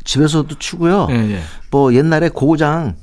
집에서도 0.05 0.55
추고요. 0.59 1.07
예, 1.09 1.15
예. 1.37 1.41
뭐 1.71 1.95
옛날에 1.95 2.29
고장 2.29 2.97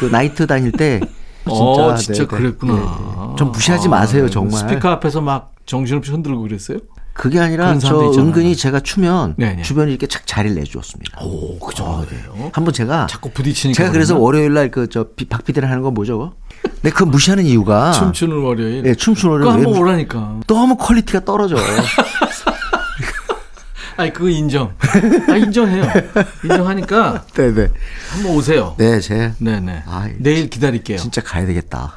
그 0.00 0.06
나이트 0.06 0.48
다닐 0.48 0.72
때 0.72 0.98
진짜, 1.44 1.54
어, 1.54 1.94
진짜 1.94 2.24
네, 2.24 2.28
네. 2.28 2.36
그랬구나. 2.36 3.30
예. 3.32 3.36
좀 3.36 3.52
무시하지 3.52 3.88
마세요, 3.88 4.28
정말. 4.28 4.58
스피커 4.58 4.88
앞에서 4.88 5.20
막 5.20 5.54
정신없이 5.64 6.10
흔들고 6.10 6.42
그랬어요? 6.42 6.78
그게 7.12 7.38
아니라 7.38 7.78
저 7.78 8.06
있잖아요. 8.06 8.10
은근히 8.18 8.56
제가 8.56 8.80
추면 8.80 9.34
네, 9.38 9.54
네. 9.54 9.62
주변에 9.62 9.92
이렇게 9.92 10.08
착 10.08 10.26
자리를 10.26 10.56
내주었습니다. 10.56 11.20
오, 11.22 11.60
그 11.60 11.72
정도예요. 11.72 12.50
한번 12.52 12.74
제가 12.74 13.06
자꾸 13.06 13.30
부딪히니까. 13.30 13.76
제가 13.78 13.92
그래서? 13.92 14.18
월요일 14.18 14.54
날 14.54 14.72
그 14.72 14.88
저 14.90 15.06
박피디를 15.30 15.70
하는 15.70 15.82
건 15.84 15.94
뭐죠? 15.94 16.34
근데 16.82 16.90
그거 16.90 17.06
무시하는 17.06 17.44
이유가 17.44 17.92
춤추는 17.92 18.36
월요일. 18.42 18.84
예, 18.86 18.94
춤추는 18.94 19.32
월요일 19.32 19.52
한번 19.52 19.72
왜 19.72 19.78
오라니까. 19.80 20.40
너무 20.46 20.76
quality가 20.76 21.24
떨어져. 21.24 21.56
아니, 23.98 24.12
그거 24.12 24.28
인정. 24.28 24.74
아, 25.28 25.36
인정해요. 25.36 25.86
인정하니까 26.44 27.24
네네. 27.32 27.68
한번 28.12 28.32
오세요. 28.36 28.74
네, 28.76 29.00
제 29.00 29.32
네네. 29.38 29.84
아이, 29.88 30.12
내일 30.18 30.50
기다릴게요. 30.50 30.98
진짜 30.98 31.22
가야 31.22 31.46
되겠다. 31.46 31.94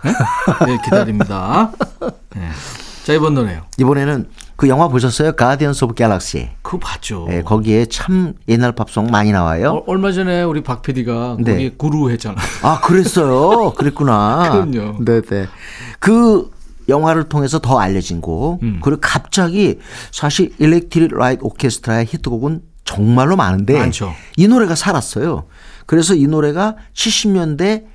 내일 0.66 0.82
기다립니다. 0.82 1.72
네. 2.36 2.50
자, 3.04 3.12
이번 3.14 3.34
노래요. 3.34 3.64
이번에는 3.78 4.30
그 4.60 4.68
영화 4.68 4.90
보셨어요? 4.90 5.32
Guardians 5.32 5.86
of 5.86 5.94
Galaxy. 5.94 6.50
그거 6.62 6.80
봤죠. 6.80 7.30
예, 7.32 7.42
거기에 7.42 7.86
참 7.86 8.34
옛날 8.50 8.74
팝송 8.74 9.08
많이 9.08 9.32
나와요. 9.32 9.72
어, 9.72 9.84
얼마 9.88 10.12
전에 10.12 10.44
우리 10.44 10.62
박 10.62 10.82
PD가 10.82 11.38
네. 11.40 11.54
거기 11.54 11.70
그루트 11.78 12.10
했잖아. 12.10 12.36
아, 12.62 12.82
그랬어요. 12.82 13.72
그랬구나. 13.80 14.50
그럼요. 14.52 14.98
네 15.06 15.22
네. 15.22 15.48
그 16.02 16.52
영화를 16.90 17.30
통해서 17.30 17.60
더 17.60 17.80
알려진 17.80 18.20
곡. 18.20 18.62
음. 18.62 18.82
그리고 18.84 19.00
갑자기 19.00 19.80
사실 20.12 20.54
Electric 20.60 21.18
Light 21.18 21.42
Orchestra의 21.42 22.08
히트곡은 22.08 22.62
정말로 22.84 23.38
많은데 23.38 23.80
많죠. 23.80 24.14
이 24.36 24.50
노래가 24.50 24.76
살았어요. 24.76 25.46
그래서 25.86 26.16
이 26.16 26.28
노래가 26.28 26.76
70년대 26.94 27.86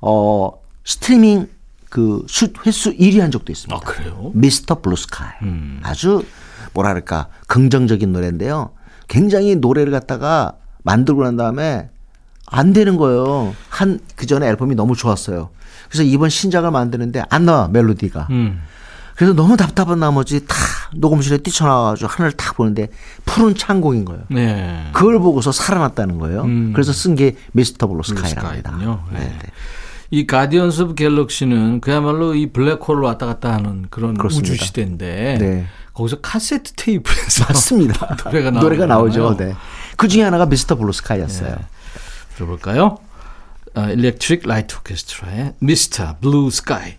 어 0.00 0.52
스트리밍 0.84 1.48
그 1.92 2.24
수, 2.26 2.50
횟수 2.64 2.90
1위 2.96 3.20
한 3.20 3.30
적도 3.30 3.52
있습니다. 3.52 3.76
아, 3.76 3.80
그래요? 3.80 4.30
Mr. 4.34 4.80
Blue 4.80 5.04
Sky. 5.04 5.28
음. 5.42 5.78
아주 5.82 6.24
뭐랄까 6.72 7.28
긍정적인 7.48 8.10
노래인데요. 8.10 8.70
굉장히 9.08 9.56
노래를 9.56 9.92
갖다가 9.92 10.54
만들고 10.84 11.22
난 11.22 11.36
다음에 11.36 11.90
안 12.46 12.72
되는 12.72 12.96
거예요. 12.96 13.54
한 13.68 14.00
그 14.16 14.24
전에 14.24 14.46
앨범이 14.46 14.74
너무 14.74 14.96
좋았어요. 14.96 15.50
그래서 15.90 16.02
이번 16.04 16.30
신작을 16.30 16.70
만드는데 16.70 17.24
안 17.28 17.44
나와 17.44 17.68
멜로디가. 17.68 18.28
음. 18.30 18.62
그래서 19.14 19.34
너무 19.34 19.58
답답한 19.58 20.00
나머지 20.00 20.46
다 20.46 20.56
녹음실에 20.96 21.38
뛰쳐나와가지고 21.38 22.08
하늘을 22.08 22.32
탁 22.32 22.56
보는데 22.56 22.88
푸른 23.26 23.54
창공인 23.54 24.06
거예요. 24.06 24.22
네. 24.30 24.88
그걸 24.94 25.18
보고서 25.18 25.52
살아났다는 25.52 26.16
거예요. 26.18 26.44
음. 26.44 26.72
그래서 26.72 26.94
쓴 26.94 27.16
게 27.16 27.36
Mr. 27.52 27.86
Blue 27.86 28.02
Sky랍니다. 28.02 28.70
Blue 28.70 28.81
Sky군요. 28.81 29.04
네. 29.12 29.18
네, 29.18 29.24
네. 29.26 29.38
이 30.12 30.26
Guardians 30.26 30.82
of 30.82 30.94
Galaxy는 30.94 31.80
그야말로 31.80 32.34
이 32.34 32.52
블랙홀을 32.52 33.02
왔다 33.02 33.24
갔다 33.24 33.54
하는 33.54 33.86
그런 33.88 34.12
그렇습니다. 34.14 34.52
우주 34.52 34.62
시대인데 34.62 35.38
네. 35.40 35.66
거기서 35.94 36.20
카세트 36.20 36.74
테이프에서 36.74 37.46
맞습니다. 37.48 38.16
노래가 38.30 38.50
노래가 38.50 38.84
나오죠. 38.84 39.38
네. 39.38 39.54
그 39.96 40.08
중에 40.08 40.22
하나가 40.22 40.44
Mr. 40.44 40.76
Blue 40.76 40.92
Sky였어요. 40.92 41.56
들어볼까요? 42.36 42.98
Electric 43.74 44.46
Light 44.46 44.76
Orchestra의 44.76 45.54
Mr. 45.60 46.16
Blue 46.20 46.50
Sky. 46.50 46.96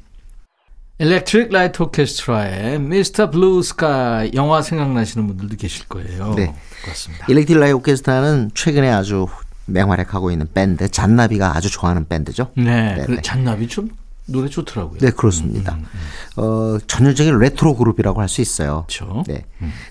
Electric 0.97 1.51
Light 1.51 1.83
Orchestra의 1.83 2.79
Mr. 2.79 3.29
Blue 3.29 3.61
Sky 3.61 4.31
영화 4.33 4.63
생각나시는 4.63 5.27
분들도 5.27 5.55
계실 5.57 5.87
거예요. 5.87 6.33
네. 6.33 6.55
그렇습니다. 6.83 7.27
Electric 7.29 7.59
Light 7.59 7.73
Orchestra는 7.73 8.49
최근에 8.55 8.89
아주 8.89 9.27
맹활약하고 9.65 10.31
있는 10.31 10.47
밴드 10.53 10.89
잔나비가 10.89 11.55
아주 11.55 11.69
좋아하는 11.69 12.07
밴드죠. 12.07 12.51
네, 12.55 12.95
네, 12.95 13.03
그 13.05 13.11
네. 13.13 13.21
잔나비 13.21 13.67
좀 13.67 13.89
노래 14.25 14.47
좋더라고요. 14.49 14.99
네, 14.99 15.11
그렇습니다. 15.11 15.77
어, 16.37 16.77
전형적인 16.87 17.37
레트로 17.39 17.75
그룹이라고 17.75 18.21
할 18.21 18.29
수 18.29 18.41
있어요. 18.41 18.85
그렇죠. 18.87 19.23
네. 19.27 19.45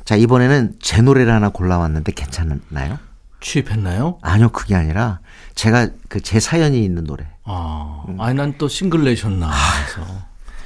자, 0.05 0.17
이번에는 0.17 0.77
제 0.81 1.03
노래를 1.03 1.33
하나 1.33 1.51
골라왔는데 1.51 2.13
괜찮나요? 2.13 2.99
취입했나요? 3.41 4.19
아니요, 4.23 4.49
그게 4.51 4.75
아니라 4.75 5.21
제가 5.55 5.89
그 6.09 6.21
제 6.23 6.41
사연이 6.41 6.83
있는 6.85 7.05
노래. 7.05 7.27
아, 7.45 8.05
아니 8.21 8.35
난 8.35 8.55
또 8.57 8.69
싱글 8.69 9.05
내셨나 9.05 9.51
해서 9.51 10.07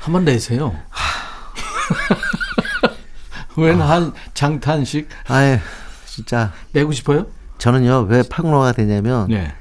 한번 0.00 0.24
내세요. 0.24 0.76
웬한 3.56 4.12
장탄식 4.34 5.08
아유, 5.28 5.58
진짜 6.04 6.52
내고 6.72 6.92
싶어요? 6.92 7.26
저는요, 7.70 8.06
왜 8.08 8.22
팔공로가 8.22 8.70
되냐면 8.70 9.26
네. 9.26 9.52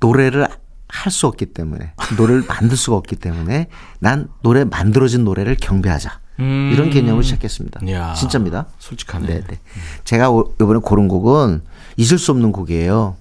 노래를 0.00 0.48
할 0.88 1.12
수 1.12 1.28
없기 1.28 1.46
때문에 1.46 1.92
노래를 2.16 2.42
만들 2.48 2.76
수가 2.76 2.96
없기 2.96 3.14
때문에 3.16 3.68
난 4.00 4.28
노래 4.42 4.64
만들어진 4.64 5.22
노래를 5.22 5.56
경배하자. 5.60 6.18
음. 6.40 6.70
이런 6.72 6.90
개념을 6.90 7.22
시작했습니다. 7.22 7.80
이야, 7.86 8.12
진짜입니다. 8.14 8.66
솔직하네. 8.80 9.26
네, 9.26 9.40
네. 9.46 9.58
제가 10.02 10.30
오- 10.32 10.52
이번에 10.60 10.80
고른 10.82 11.06
곡은 11.06 11.62
잊을 11.96 12.18
수 12.18 12.32
없는 12.32 12.50
곡이에요. 12.50 13.14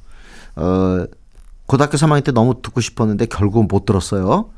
어, 0.55 1.05
고등학교 1.67 1.95
3학년 1.97 2.23
때 2.23 2.31
너무 2.31 2.59
듣고 2.63 2.81
싶었는데 2.81 3.27
결국은 3.27 3.67
못 3.67 3.85
들었어요. 3.85 4.49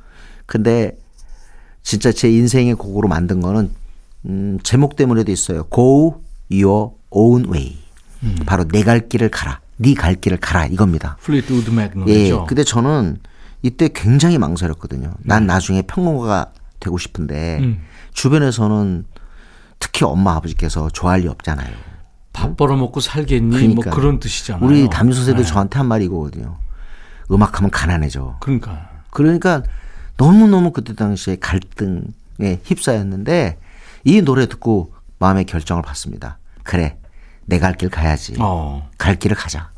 근데 0.45 0.97
진짜 1.83 2.13
제 2.13 2.29
인생의 2.31 2.75
곡으로 2.75 3.09
만든 3.09 3.41
거는 3.41 3.71
음, 4.25 4.57
제목 4.63 4.95
때문에도 4.95 5.33
있어요. 5.33 5.63
Go 5.69 6.21
your 6.49 6.91
own 7.11 7.49
way. 7.53 7.77
바로 8.45 8.63
내 8.65 8.83
갈 8.83 9.09
길을 9.09 9.29
가라. 9.29 9.59
네 9.77 9.93
갈 9.93 10.15
길을 10.15 10.38
가라 10.38 10.65
이겁니다. 10.67 11.17
Fleetwood 11.21 11.51
Mac 11.53 11.91
예. 11.95 11.99
노래죠. 11.99 12.45
근데 12.45 12.63
저는 12.63 13.17
이때 13.61 13.89
굉장히 13.93 14.38
망설였거든요. 14.38 15.13
난 15.19 15.45
나중에 15.47 15.81
평론가가 15.81 16.51
되고 16.79 16.97
싶은데 16.97 17.59
음. 17.61 17.81
주변에서는 18.13 19.05
특히 19.79 20.05
엄마 20.05 20.35
아버지께서 20.35 20.89
좋아할 20.89 21.21
리 21.21 21.27
없잖아요. 21.27 21.73
밥 22.31 22.55
벌어먹고 22.57 22.99
살겠니? 22.99 23.55
그러니까. 23.55 23.89
뭐 23.89 23.93
그런 23.95 24.19
뜻이잖아요. 24.19 24.65
우리 24.65 24.89
담임 24.89 25.13
선생도 25.13 25.41
네. 25.43 25.47
저한테 25.47 25.77
한 25.77 25.88
말이 25.88 26.05
이거거든요. 26.05 26.57
음악하면 27.31 27.71
가난해져. 27.71 28.38
그러니까. 28.41 28.89
그러니까 29.09 29.63
너무너무 30.17 30.71
그때 30.71 30.93
당시에 30.93 31.38
갈등에 31.38 32.59
휩싸였는데 32.63 33.57
이 34.03 34.21
노래 34.21 34.47
듣고 34.47 34.93
마음의 35.19 35.45
결정을 35.45 35.81
봤습니다. 35.81 36.38
그래. 36.63 36.97
내 37.45 37.60
갈 37.60 37.75
길 37.77 37.89
가야지. 37.89 38.36
어. 38.39 38.89
갈 38.97 39.15
길을 39.17 39.36
가자. 39.36 39.69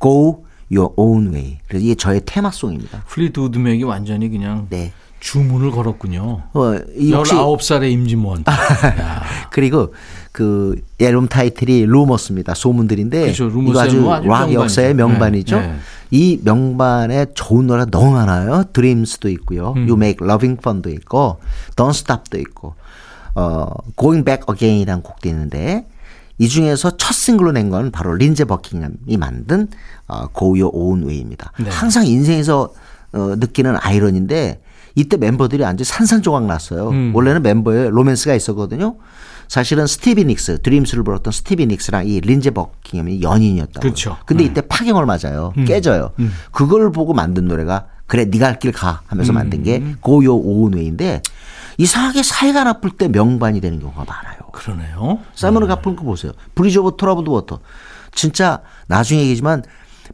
Go 0.00 0.44
your 0.70 0.92
own 0.96 1.32
way. 1.34 1.58
그래서 1.68 1.84
이게 1.84 1.94
저의 1.94 2.20
테마송입니다. 2.24 3.04
Fleetwood 3.06 3.58
Mac이 3.58 3.82
완전히 3.84 4.28
그냥 4.28 4.66
네. 4.70 4.92
주문을 5.20 5.72
걸었군요. 5.72 6.42
어, 6.52 6.74
이 6.96 7.12
혹시 7.12 7.34
19살의 7.34 7.90
임진모한테. 7.92 8.52
야. 9.00 9.22
그리고 9.50 9.92
그 10.30 10.80
앨범 11.00 11.26
타이틀이 11.26 11.86
Rumours입니다. 11.86 12.54
소문들인데 12.54 13.22
그렇죠. 13.22 13.48
이거 13.48 13.80
아주 13.80 13.96
뭐 14.00 14.14
아주 14.14 14.28
락 14.28 14.38
명반이죠. 14.50 14.60
역사의 14.60 14.94
명반이죠. 14.94 15.58
네, 15.60 15.66
네. 15.66 15.76
이 16.12 16.38
명반에 16.44 17.26
좋은 17.34 17.66
노래 17.66 17.84
너무 17.86 18.12
많아요. 18.12 18.64
Dreams도 18.72 19.28
있고요. 19.30 19.72
음. 19.72 19.88
You 19.88 19.94
Make 19.94 20.24
Loving 20.24 20.58
Fun도 20.60 20.90
있고 20.90 21.40
Don't 21.74 21.90
Stop도 21.90 22.38
있고 22.38 22.74
어 23.34 23.66
Going 23.98 24.24
Back 24.24 24.44
Again이라는 24.48 25.02
곡도 25.02 25.28
있는데 25.30 25.86
이 26.38 26.48
중에서 26.48 26.96
첫 26.96 27.12
싱글로 27.14 27.52
낸 27.52 27.70
건 27.70 27.90
바로 27.90 28.14
린제 28.14 28.44
버킹햄이 28.44 29.16
만든 29.18 29.68
어, 30.06 30.26
Your 30.34 30.70
Own 30.72 31.02
Way입니다. 31.02 31.52
네. 31.60 31.68
항상 31.70 32.06
인생에서 32.06 32.72
어, 33.12 33.34
느끼는 33.38 33.76
아이러니인데 33.80 34.62
이때 34.94 35.16
멤버들이 35.16 35.62
완전 35.62 35.84
산산조각 35.84 36.46
났어요. 36.46 36.90
음. 36.90 37.12
원래는 37.14 37.42
멤버에 37.42 37.88
로맨스가 37.90 38.34
있었거든요. 38.34 38.96
사실은 39.48 39.86
스티비 39.86 40.24
닉스, 40.24 40.60
Dreams를 40.62 41.04
불렀던 41.04 41.32
스티비 41.32 41.66
닉스랑 41.66 42.06
이 42.06 42.20
린제 42.20 42.50
버킹햄이 42.50 43.22
연인이었다고. 43.22 43.80
그렇죠. 43.80 44.16
근데 44.26 44.44
네. 44.44 44.50
이때 44.50 44.60
파경을 44.60 45.06
맞아요. 45.06 45.52
깨져요. 45.66 46.10
그걸 46.52 46.90
보고 46.92 47.14
만든 47.14 47.46
노래가 47.46 47.86
그래 48.06 48.24
네가 48.26 48.46
갈 48.46 48.58
길 48.58 48.72
가 48.72 49.02
하면서 49.06 49.32
만든 49.32 49.62
게 49.62 49.82
Go 50.00 50.34
Your 50.36 50.61
Own 50.61 50.79
Way인데 50.79 51.22
이상하게 51.78 52.22
사이가 52.22 52.64
나쁠 52.64 52.90
때 52.90 53.08
명반이 53.08 53.60
되는 53.60 53.78
경우가 53.80 54.04
많아요. 54.04 54.37
그러네요. 54.58 55.20
사이먼 55.34 55.66
가펑클 55.66 56.02
보세요. 56.02 56.32
Bridge 56.54 56.78
Over 56.78 56.96
Troubled 56.96 57.30
Water. 57.30 57.60
진짜 58.12 58.60
나중에 58.88 59.20
얘기지만 59.22 59.62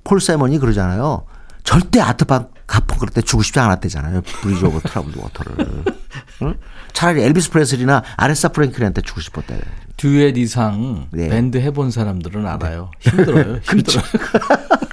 폴 0.04 0.20
사이먼이 0.20 0.58
그러잖아요. 0.58 1.24
절대 1.62 2.00
아트 2.00 2.48
가펑클한테 2.66 3.22
주고 3.22 3.42
싶지 3.42 3.58
않았대잖아요. 3.58 4.20
Bridge 4.22 4.64
Over 4.64 4.80
Troubled 4.80 5.18
Water를. 5.18 5.84
응? 6.42 6.54
차라리 6.92 7.22
엘비스 7.22 7.50
프레슬리나 7.50 8.02
아레사 8.16 8.48
프랭클린한테 8.48 9.00
주고 9.02 9.20
싶었대. 9.20 9.60
듀엣 9.96 10.36
이상 10.36 11.06
네. 11.12 11.28
밴드 11.28 11.56
해본 11.58 11.90
사람들은 11.90 12.46
알아요. 12.46 12.90
힘들어요. 13.00 13.60
힘들어요. 13.62 14.04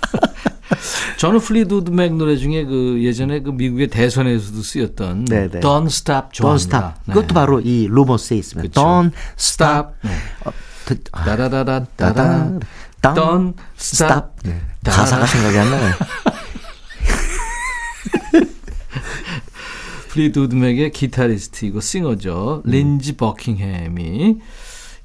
저는 1.17 1.39
Fleetwood 1.39 1.91
Mac 1.91 2.13
노래 2.15 2.35
중에 2.37 2.65
그 2.65 2.99
예전에 3.03 3.41
그 3.41 3.51
미국의 3.51 3.87
대선에서도 3.87 4.61
쓰였던 4.61 5.25
네, 5.25 5.49
네. 5.49 5.59
Don't 5.59 5.85
Stop 5.87 6.29
Don't 6.29 6.33
좋아합니다. 6.33 6.77
stop. 6.77 6.93
네. 7.05 7.13
그것도 7.13 7.33
바로 7.33 7.59
이 7.59 7.87
Rumours에 7.89 8.37
있습니다. 8.37 8.67
그쵸. 8.69 8.81
Don't 8.81 9.11
Stop. 9.37 9.89
네. 10.03 10.11
어, 10.45 10.51
듣- 10.85 11.03
아, 11.11 11.23
따다. 11.23 11.85
따다. 11.95 12.59
Don't 13.01 13.53
stop. 13.79 14.27
네. 14.43 14.61
가사가 14.83 15.25
생각이 15.25 15.57
안 15.57 15.69
나요. 15.71 15.93
Fleetwood 20.09 20.55
Mac의 20.55 20.91
기타리스트이고 20.91 21.79
싱어죠. 21.79 22.63
린지 22.65 23.15
버킹햄이 23.15 24.39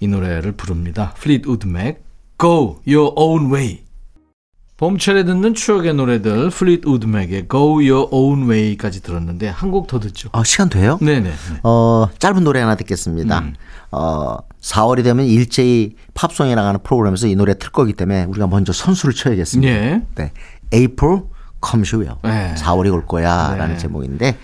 이 0.00 0.06
노래를 0.08 0.52
부릅니다. 0.52 1.14
Fleetwood 1.18 1.66
Mac 1.66 2.04
Go 2.40 2.80
Your 2.86 3.12
Own 3.16 3.52
Way. 3.54 3.85
봄철에 4.78 5.24
듣는 5.24 5.54
추억의 5.54 5.94
노래들 5.94 6.50
Fleetwood 6.50 6.86
Mac의 6.86 7.46
Go 7.50 7.76
Your 7.76 8.08
Own 8.10 8.42
Way까지 8.50 9.02
들었는데 9.02 9.48
한 9.48 9.70
곡 9.70 9.86
더 9.86 9.98
듣죠. 9.98 10.28
어, 10.32 10.44
시간 10.44 10.68
돼요? 10.68 10.98
네네. 11.00 11.32
어, 11.62 12.08
짧은 12.18 12.44
노래 12.44 12.60
하나 12.60 12.74
듣겠습니다. 12.74 13.38
음. 13.38 13.54
어, 13.90 14.36
4월이 14.60 15.02
되면 15.02 15.24
일제히 15.24 15.94
팝송이 16.12 16.54
나가는 16.54 16.78
프로그램에서 16.82 17.26
이 17.26 17.34
노래 17.36 17.54
틀 17.58 17.70
거기 17.70 17.94
때문에 17.94 18.24
우리가 18.24 18.46
먼저 18.48 18.72
선수를 18.74 19.14
쳐야겠습니다. 19.14 19.72
예. 19.72 20.02
네. 20.14 20.32
April 20.74 21.22
Come 21.66 21.82
She 21.82 21.94
Will. 21.96 22.16
네. 22.22 22.54
4월이 22.58 22.92
올 22.92 23.06
거야. 23.06 23.52
네. 23.52 23.58
라는 23.58 23.78
제목인데 23.78 24.36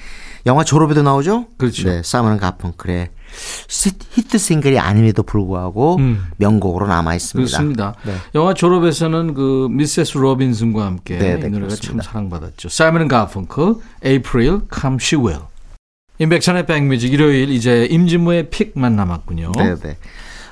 영화 0.47 0.65
졸업에도 0.65 1.03
나오죠? 1.03 1.47
그렇죠. 1.57 1.89
네. 1.89 2.03
사이먼 2.05 2.39
가펑클의 2.39 3.11
시- 3.69 3.93
히트 4.11 4.39
싱글이 4.39 4.79
아님에도 4.79 5.23
불구하고 5.23 5.97
음. 5.97 6.27
명곡으로 6.37 6.87
남아 6.87 7.15
있습니다. 7.15 7.49
그렇습니다. 7.49 7.95
네. 8.05 8.15
영화 8.35 8.53
졸업에서는 8.55 9.35
그 9.35 9.69
Mrs. 9.71 10.19
Robinson과 10.19 10.85
함께 10.85 11.19
네, 11.19 11.37
네, 11.37 11.47
이 11.47 11.51
노래가 11.51 11.69
그렇습니다. 11.69 11.81
참 11.81 12.01
사랑받았죠. 12.01 12.69
사이먼 12.69 13.09
가펑클, 13.09 13.81
April 14.05 14.63
Come 14.75 14.97
She 15.01 15.23
Will. 15.25 15.43
임백천의 16.19 16.67
백뮤직 16.67 17.13
일요일 17.13 17.51
이제 17.51 17.87
임진모의 17.87 18.51
pick만 18.51 18.95
남았군요. 18.97 19.53
네, 19.57 19.75
네. 19.77 19.97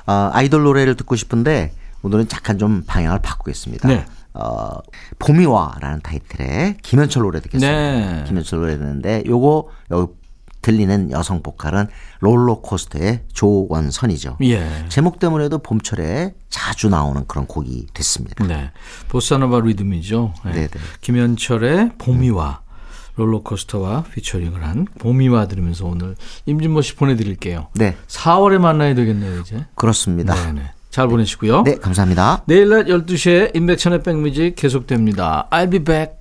어, 0.07 0.31
아이돌 0.33 0.62
노래를 0.62 0.96
듣고 0.96 1.16
싶은데 1.16 1.72
오늘은 2.03 2.29
잠깐 2.29 2.59
좀 2.59 2.83
방향을 2.87 3.18
바꾸겠습니다. 3.20 3.88
네. 3.88 4.07
어, 4.35 4.79
봄이 5.19 5.45
와라는 5.47 6.01
타이틀의 6.03 6.79
김현철 6.83 7.23
노래 7.23 7.40
듣겠습니다. 7.40 7.71
네. 7.71 8.25
김현철 8.27 8.61
노래 8.61 8.79
듣는데 8.79 9.25
요거 9.27 9.69
여기 9.90 10.12
들리는 10.62 11.11
여성 11.11 11.43
보컬은 11.43 11.88
롤러코스터의 12.21 13.25
조원선이죠. 13.33 14.37
예. 14.43 14.85
제목 14.88 15.19
때문에도 15.19 15.59
봄철에 15.59 16.35
자주 16.51 16.88
나오는 16.90 17.27
그런 17.27 17.47
곡이 17.47 17.87
됐습니다. 17.95 18.47
네. 18.47 18.71
보사노바 19.09 19.61
리듬이죠. 19.61 20.35
네. 20.45 20.53
네, 20.53 20.69
네. 20.69 20.81
김현철의 21.01 21.93
봄이 21.99 22.31
와 22.31 22.61
롤러코스터와 23.16 24.05
피처링을 24.14 24.64
한 24.64 24.87
봄이 24.99 25.31
와 25.31 25.47
들으면서 25.47 25.87
오늘 25.87 26.16
임진모 26.47 26.83
씨 26.83 26.95
보내드릴게요. 26.95 27.69
네, 27.75 27.97
4월에 28.09 28.59
만나야 28.59 28.95
되겠네요, 28.95 29.40
이제. 29.40 29.66
그렇습니다. 29.75 30.35
네네. 30.35 30.71
잘 30.90 31.09
보내시고요. 31.09 31.62
네, 31.62 31.76
감사합니다. 31.76 32.42
내일 32.46 32.68
낮 32.68 32.87
12시에 32.87 33.55
임백천의 33.57 34.03
백뮤직 34.03 34.57
계속됩니다. 34.57 35.48
I'll 35.50 35.70
be 35.70 35.79
back. 35.79 36.20